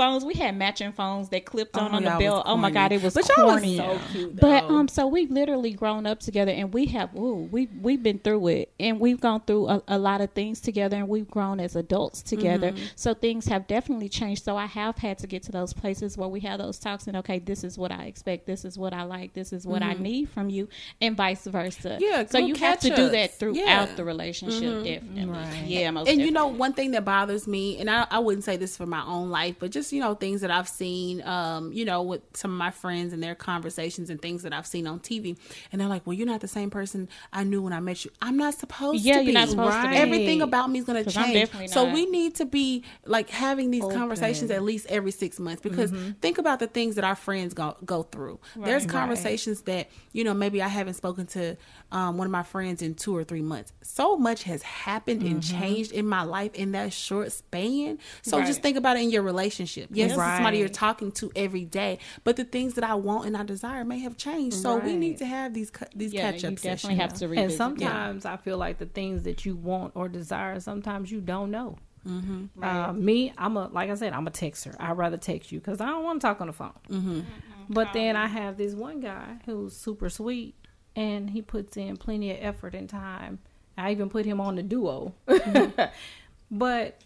[0.00, 2.44] phones, we had matching phones that clipped on Oh, on the belt.
[2.46, 3.76] Oh my god, it was But y'all was corny.
[3.76, 7.68] so cute, But um, so we've literally grown up together, and we have ooh, we
[7.80, 11.08] we've been through it, and we've gone through a, a lot of things together, and
[11.08, 12.72] we've grown as adults together.
[12.72, 12.84] Mm-hmm.
[12.96, 14.42] So things have definitely changed.
[14.44, 17.16] So I have had to get to those places where we have those talks, and
[17.18, 19.92] okay, this is what I expect, this is what I like, this is what I
[19.94, 20.68] need from you,
[21.00, 21.88] and vice versa.
[21.90, 22.02] Mm-hmm.
[22.02, 23.84] Yeah, so you have to do that throughout Yeah.
[23.86, 23.96] Mm-hmm.
[23.96, 25.64] the relationship, definitely.
[25.66, 28.56] Yeah, most and you know one thing that bothers me and I, I wouldn't say
[28.56, 31.84] this for my own life but just you know things that i've seen um you
[31.84, 35.00] know with some of my friends and their conversations and things that i've seen on
[35.00, 35.36] tv
[35.72, 38.10] and they're like well you're not the same person i knew when i met you.
[38.22, 39.32] I'm not supposed Yeah, to you're be.
[39.32, 39.96] not supposed to be.
[39.96, 41.50] everything about me is going to change.
[41.70, 45.90] so we need to be like having these conversations at least every six months because
[45.90, 46.12] Mm-hmm.
[46.20, 48.38] think about the things that our friends go, go through.
[48.56, 51.56] There's conversations that you know maybe i haven't spoken to
[51.92, 53.72] um, one of my friends in two or three months.
[53.82, 55.58] So much has happened and Mm-hmm.
[55.60, 57.98] changed in my life in that short span.
[58.22, 58.46] So Right.
[58.46, 61.64] just think about it in your relationship yes this is somebody you're talking to every
[61.64, 64.94] day but the things that i want and i desire may have changed so we
[64.94, 67.42] need to have these cu- these yeah, catch you up definitely sessions have to revisit.
[67.42, 67.56] And that.
[67.56, 71.76] sometimes I feel like the things that you want or desire, sometimes you don't know.
[72.06, 72.64] Mm-hmm.
[72.64, 74.74] Uh, me, I'm a like I said, I'm a texter.
[74.80, 76.72] I'd rather text you because I don't want to talk on the phone.
[76.88, 77.20] Mm-hmm.
[77.68, 80.54] But then I have this one guy who's super sweet,
[80.96, 83.38] and he puts in plenty of effort and time.
[83.76, 85.14] I even put him on the duo,
[86.50, 87.00] but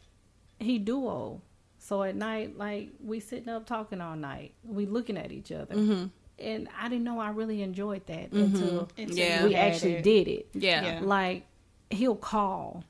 [0.59, 1.43] he duo.
[1.85, 5.75] So at night, like we sitting up talking all night, we looking at each other,
[5.75, 6.07] Mm-hmm.
[6.39, 9.45] and I didn't know I really enjoyed that until Yeah.
[9.45, 10.03] we actually it.
[10.03, 10.49] did it.
[10.55, 11.01] yeah, Yeah.
[11.03, 11.45] Like
[11.91, 12.85] he'll call.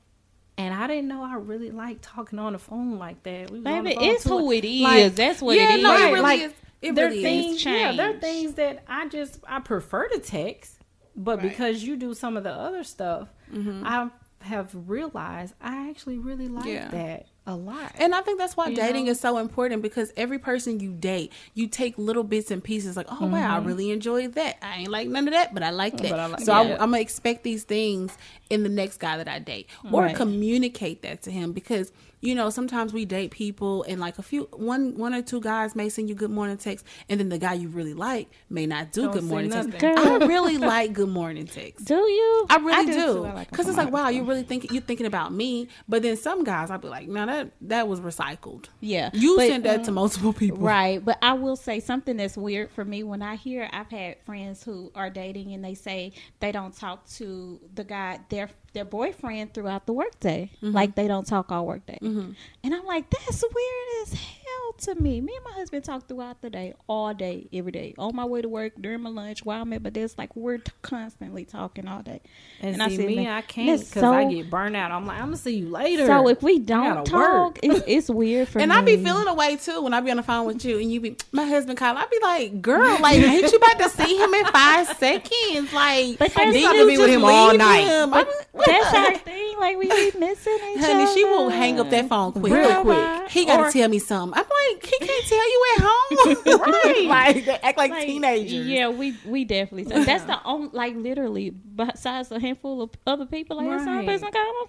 [0.57, 3.51] And I didn't know I really like talking on the phone like that.
[3.51, 4.81] We was Baby, it's who it is.
[4.83, 5.83] like, That's what yeah it is.
[5.83, 7.17] no it Right, really like, is it there are really
[7.49, 10.79] is things, yeah, there are things that I just I prefer to text.
[11.17, 11.49] But Right.
[11.49, 16.65] because you do some of the other stuff, I have realized I actually really like
[16.65, 16.87] Yeah.
[16.91, 17.91] that a lot.
[17.95, 19.11] And I think that's why You dating know?
[19.11, 23.07] is so important because every person you date, you take little bits and pieces like,
[23.09, 24.57] oh, wow, I really enjoyed that.
[24.63, 26.11] I ain't like none of that, but I like that.
[26.11, 26.19] Mm-hmm.
[26.19, 26.61] I like so I.
[26.61, 28.17] I'm going to expect these things
[28.49, 30.15] in the next guy that I date or Right.
[30.15, 31.91] communicate that to him because,
[32.25, 35.75] you know, sometimes we date people and like a few, one, one or two guys
[35.75, 38.91] may send you good morning texts and then the guy you really like may not
[38.91, 39.83] do Don't good morning texts.
[39.83, 41.85] I really like good morning texts.
[41.85, 42.45] Do you?
[42.49, 42.91] I really too.
[42.93, 45.67] do, I like because it's like, wow, you're really thinking you're thinking about me.
[45.87, 48.65] But then some guys, I'd be like, no, that that was recycled.
[48.79, 52.17] Yeah, You but- sent that to mm, multiple people, Right, but I will say something
[52.17, 55.73] that's weird for me when I hear I've had friends who are dating and they
[55.75, 60.75] say they don't talk to the guy their their boyfriend throughout the workday, Mm-hmm.
[60.75, 64.44] like they don't talk all workday, and I'm like that's weird as hell
[64.79, 65.21] to me.
[65.21, 68.41] Me and my husband talk throughout the day, all day, every day, on my way
[68.41, 71.87] to work, during my lunch, while I'm at my desk, like we're t- constantly talking
[71.87, 72.21] all day.
[72.61, 74.91] And, I see, said, me, I can't because I get burned out.
[74.91, 76.05] I'm like, I'm gonna see you later.
[76.05, 78.77] So if we don't talk, it's, it's weird for And me.
[78.77, 80.91] And I be feeling away too when I be on the phone with you and
[80.91, 81.97] you be my husband call.
[81.97, 85.73] I be like, girl, like ain't you about to see him in five seconds?
[85.73, 87.81] Like, But that's- you gotta be with him all night.
[87.85, 88.13] him.
[88.13, 88.29] I be-
[88.65, 89.55] That's our thing.
[89.59, 90.93] Like we be missing each other.
[90.93, 92.51] Honey, she will hang up that phone quick.
[92.53, 93.29] Real quick.
[93.29, 94.37] He got to Or- tell me something.
[94.37, 97.05] I'm like, he can't tell you at home, right?
[97.07, 98.67] like they act like, Like, teenagers.
[98.67, 99.85] Yeah, we we definitely.
[99.93, 103.57] So that's the only like literally besides a handful of other people.
[103.57, 104.19] Like that's the only Right.
[104.21, 104.65] person got on my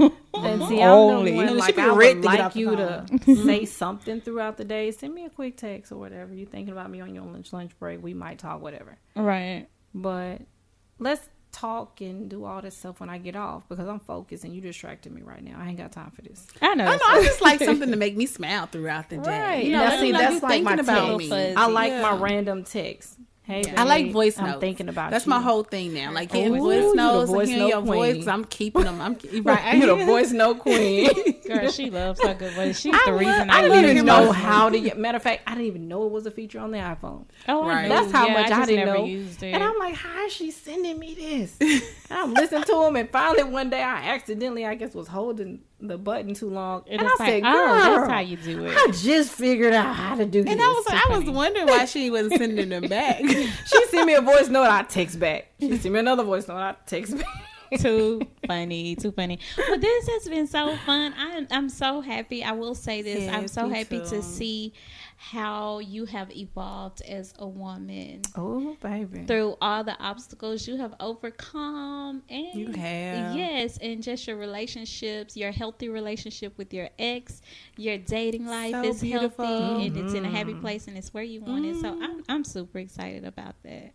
[0.00, 0.12] phone.
[0.36, 1.30] And see, I'm Only.
[1.30, 3.06] the one, She like, be I ready would to get like you to
[3.46, 4.90] say something throughout the day.
[4.90, 6.34] Send me a quick text or whatever.
[6.34, 8.02] You thinking about me on your lunch lunch break?
[8.02, 8.98] We might talk, whatever.
[9.14, 9.66] right.
[9.94, 10.42] But
[10.98, 11.26] let's
[11.56, 14.60] talk and do all this stuff when I get off because I'm focused and you
[14.60, 15.56] distracted me right now.
[15.58, 16.46] I ain't got time for this.
[16.60, 16.84] I know.
[16.84, 17.02] I know.
[17.08, 19.22] I just like something to make me smile throughout the day.
[19.30, 19.64] Right.
[19.64, 21.30] You know, Now, see, me know that's like my thinking about text.
[21.30, 21.54] me.
[21.54, 23.18] I like my random text.
[23.46, 25.30] Hey, I like babe, voice I'm thinking about That's you.
[25.30, 26.10] my whole thing now.
[26.10, 27.80] Like getting Ooh, voice you the notes, voice and hearing note your
[28.14, 28.26] voice.
[28.26, 29.00] I'm keeping them.
[29.00, 29.76] I'm right.
[29.78, 31.08] You're the voice note queen.
[31.46, 32.80] Girl, she loves her good voice.
[32.80, 34.98] She's I the love- reason I I, I didn't even know my- how to get.
[34.98, 37.26] Matter of fact, I didn't even know it was a feature on the iPhone.
[37.46, 37.82] Oh, Right.
[37.82, 37.88] knew.
[37.90, 39.04] That's how Yeah, much I, just didn't know.
[39.04, 39.52] Used it.
[39.52, 41.56] And I'm like, how is she sending me this?
[42.10, 45.60] and I'm listening to him, and finally one day I accidentally, I guess, was holding
[45.80, 48.64] the button too long, and and, I like, said, oh, "Girl, that's how you do
[48.64, 48.74] it.
[48.76, 51.66] I just figured out how to do this." And I was like, I was wondering
[51.66, 53.18] why she wasn't sending them back.
[53.26, 55.52] she sent me a voice note, I text back.
[55.60, 57.26] She sent me another voice note, I text back.
[57.78, 59.38] too funny, too funny.
[59.56, 61.14] But this has been so fun.
[61.16, 62.44] I'm I'm so happy.
[62.44, 63.28] I will say this.
[63.28, 64.06] I'm so happy too.
[64.06, 64.72] to see
[65.16, 69.24] how you have evolved as a woman Oh, baby.
[69.26, 73.34] through all the obstacles you have overcome and You have.
[73.36, 77.40] yes and just your relationships your healthy relationship with your ex
[77.76, 79.44] your dating life So is beautiful.
[79.46, 80.60] healthy and it's in a happy mm-hmm.
[80.60, 83.92] place and it's where you want it so I'm, I'm super excited about that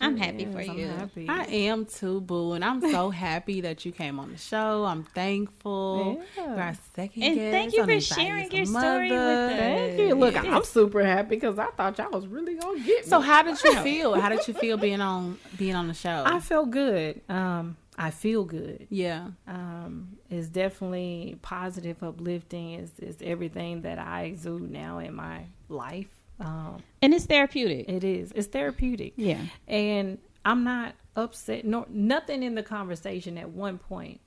[0.00, 1.26] i'm happy for I'm you happy.
[1.28, 4.84] I am too, boo, and I'm so happy that you came on the show.
[4.84, 6.22] I'm thankful.
[6.36, 6.44] Yeah.
[6.46, 7.52] You're our second And guest.
[7.52, 9.58] thank you for sharing your a story with us.
[9.58, 10.14] Thank you.
[10.14, 10.44] Look, Yes.
[10.46, 13.10] I'm super happy because I thought y'all was really gonna get me.
[13.10, 14.14] So how did you feel?
[14.20, 16.22] How did you feel being on being on the show?
[16.26, 17.20] I felt good.
[17.28, 18.86] Um, I feel good.
[18.90, 19.28] yeah.
[19.46, 22.72] Um, it's definitely positive, uplifting.
[22.74, 26.08] Is is everything that I exude now in my life.
[26.40, 28.32] Um, and it's therapeutic it is.
[28.32, 29.12] It's therapeutic.
[29.16, 31.64] yeah and I'm not upset.
[31.64, 34.20] Nor nothing in the conversation at one point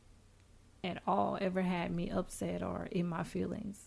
[0.83, 3.79] at all ever had me upset or in my feelings.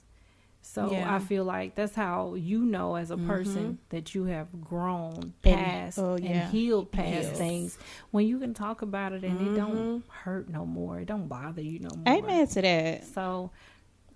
[0.62, 1.14] So Yeah.
[1.14, 3.96] I feel like that's how you know as a person Mm-hmm.
[3.96, 6.28] that you have grown And- past oh, yeah.
[6.42, 7.38] and healed past Yes.
[7.38, 7.78] things
[8.10, 10.10] when you can talk about it and it don't Mm-hmm.
[10.10, 11.00] hurt no more.
[11.00, 12.14] It don't bother you no more.
[12.14, 13.50] amen to that So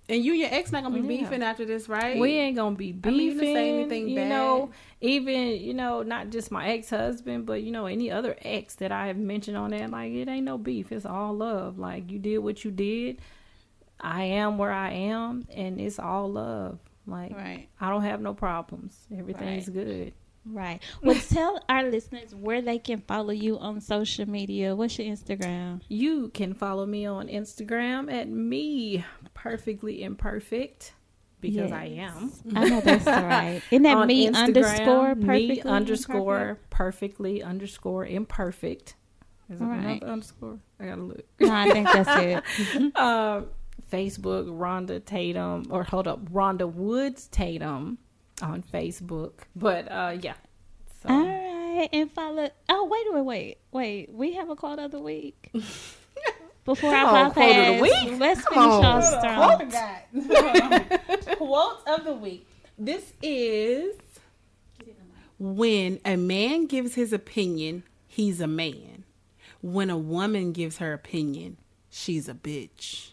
[0.09, 1.23] And you and your ex not gonna be Yeah.
[1.23, 2.19] beefing after this, right?
[2.21, 3.55] we ain't gonna be I mean, beefing.
[3.55, 4.29] say anything you bad.
[4.29, 8.75] know, even you know, not just my ex husband, but you know, any other ex
[8.77, 9.91] that I have mentioned on that.
[9.91, 10.93] Like, it ain't no beef.
[10.93, 11.79] It's all love.
[11.79, 13.19] Like, you did what you did.
[14.01, 16.79] I am where I am, and it's all love.
[17.07, 19.07] Like, right I don't have no problems.
[19.17, 20.13] Everything's good.
[20.47, 25.07] Right well tell our listeners where they can follow you on social media what's your
[25.11, 30.93] instagram You can follow me on Instagram at me perfectly imperfect
[31.41, 32.33] because I am.
[32.55, 33.05] I know that's
[33.35, 33.61] right.
[33.71, 36.71] Isn't that me Instagram, underscore me perfectly underscore imperfect?
[36.71, 38.95] perfectly underscore imperfect.
[39.51, 39.79] Is it Right.
[40.01, 40.59] another underscore?
[40.81, 41.25] I gotta look.
[41.41, 42.45] No, I think that's
[42.75, 42.97] it.
[42.97, 43.47] um,
[43.93, 47.99] Facebook Rhonda Tatum or hold up Rhonda Woods Tatum
[48.43, 49.33] on Facebook.
[49.57, 50.35] But uh, yeah.
[51.03, 52.49] So All right, and follow.
[52.69, 54.13] Oh wait, wait, wait, wait.
[54.13, 55.51] We have a quote of the week.
[56.65, 58.19] Before Come I on, quote of the week?
[58.19, 58.85] let's Come finish on.
[58.85, 59.71] our strong.
[61.37, 62.47] Quote of the week.
[62.79, 63.97] This is
[65.39, 69.05] when a man gives his opinion, he's a man.
[69.61, 71.59] when a woman gives her opinion,
[71.91, 73.11] she's a bitch.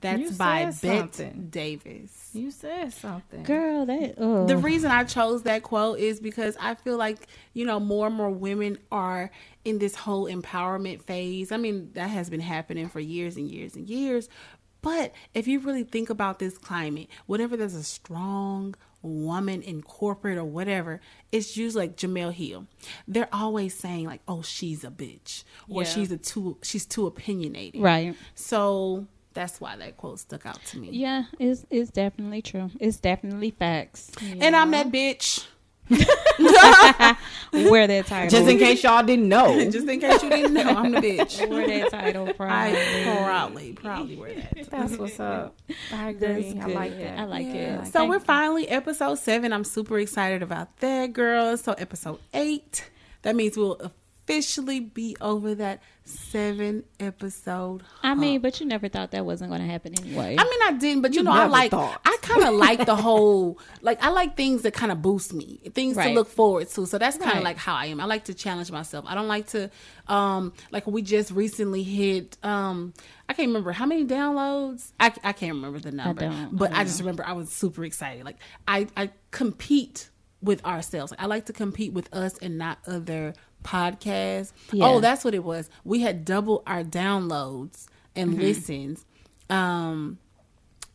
[0.00, 1.30] That's You by said Bette.
[1.50, 2.30] Davis.
[2.32, 3.42] You said something.
[3.42, 4.46] Girl, that oh.
[4.46, 8.16] The reason I chose that quote is because I feel like, you know, more and
[8.16, 9.30] more women are
[9.64, 11.52] in this whole empowerment phase.
[11.52, 14.28] I mean, that has been happening for years and years and years.
[14.82, 20.38] But if you really think about this climate, whenever there's a strong woman in corporate
[20.38, 21.00] or whatever,
[21.32, 22.66] it's usually like Jemele Hill.
[23.06, 25.88] They're always saying like, "Oh, she's a bitch," or Yeah.
[25.88, 28.14] "She's a too she's too opinionated." right.
[28.34, 30.90] So that's why that quote stuck out to me.
[30.92, 32.70] Yeah, it's it's definitely true.
[32.80, 34.10] It's definitely facts.
[34.40, 35.46] And I'm that bitch.
[37.52, 38.30] Wear that title.
[38.30, 39.58] Just in case y'all didn't know.
[39.70, 41.48] Just in case you didn't know, I'm the bitch.
[41.50, 43.04] wear that title I proudly.
[43.04, 44.70] proudly, proudly wear that.
[44.70, 45.58] That's what's up.
[45.92, 46.60] I That's agree.
[46.60, 46.74] I good.
[46.74, 47.18] like that.
[47.18, 47.86] I like it.
[47.88, 48.20] So we're you.
[48.20, 49.52] finally episode seven.
[49.52, 51.62] I'm super excited about that, girls.
[51.62, 52.88] So episode eight,
[53.22, 53.90] that means we'll
[54.30, 57.82] officially be over that seven episode.
[58.02, 60.36] I mean, but you never thought that wasn't going to happen anyway.
[60.38, 61.70] I mean, I didn't, but you, know, I like.
[61.70, 62.00] thought.
[62.04, 63.58] I kind of like the whole.
[63.82, 66.86] Like, I like things that kind of boost me, things to look forward to.
[66.86, 67.44] So that's kind of Right.
[67.44, 68.00] like how I am.
[68.00, 69.04] I like to challenge myself.
[69.08, 69.70] I don't like to,
[70.08, 72.36] um, like we just recently hit.
[72.42, 72.94] Um,
[73.28, 74.92] I can't remember how many downloads.
[74.98, 76.56] I, I can't remember the number, don't.
[76.56, 78.24] but I I, just remember I was super excited.
[78.24, 78.36] Like
[78.66, 80.10] I I compete
[80.42, 81.12] with ourselves.
[81.18, 84.52] I like to compete with us and not other podcasts.
[84.72, 84.86] Yeah.
[84.86, 85.68] Oh, that's what it was.
[85.84, 88.40] We had double our downloads and Mm-hmm.
[88.40, 89.04] listens
[89.48, 90.18] um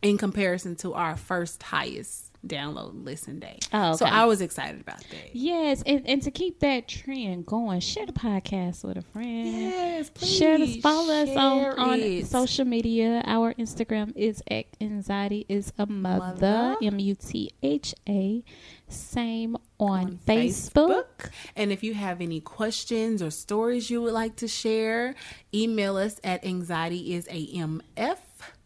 [0.02, 3.58] in comparison to our first highest download and listen day.
[3.72, 4.06] Oh, So.
[4.06, 5.34] I was excited about that.
[5.34, 9.46] yes, and, and to keep that trend going, share the podcast with a friend.
[9.62, 13.22] Yes, please Share this, please follow us on, on social media.
[13.26, 16.76] Our Instagram is at anxiety is a mother.
[16.82, 18.42] M U T H A.
[18.88, 21.30] Same on, on Facebook.
[21.56, 25.14] And if you have any questions or stories you would like to share,
[25.52, 28.18] email us at anxietyisAMF at,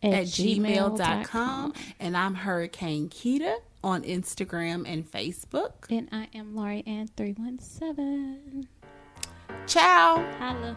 [0.03, 0.99] At gmail.com.
[0.99, 1.73] gmail.com.
[1.99, 5.73] And I'm Hurricane Kita on Instagram and Facebook.
[5.91, 8.69] And I am Laurie Ann three one seven.
[9.67, 10.25] Ciao.
[10.39, 10.77] Holla.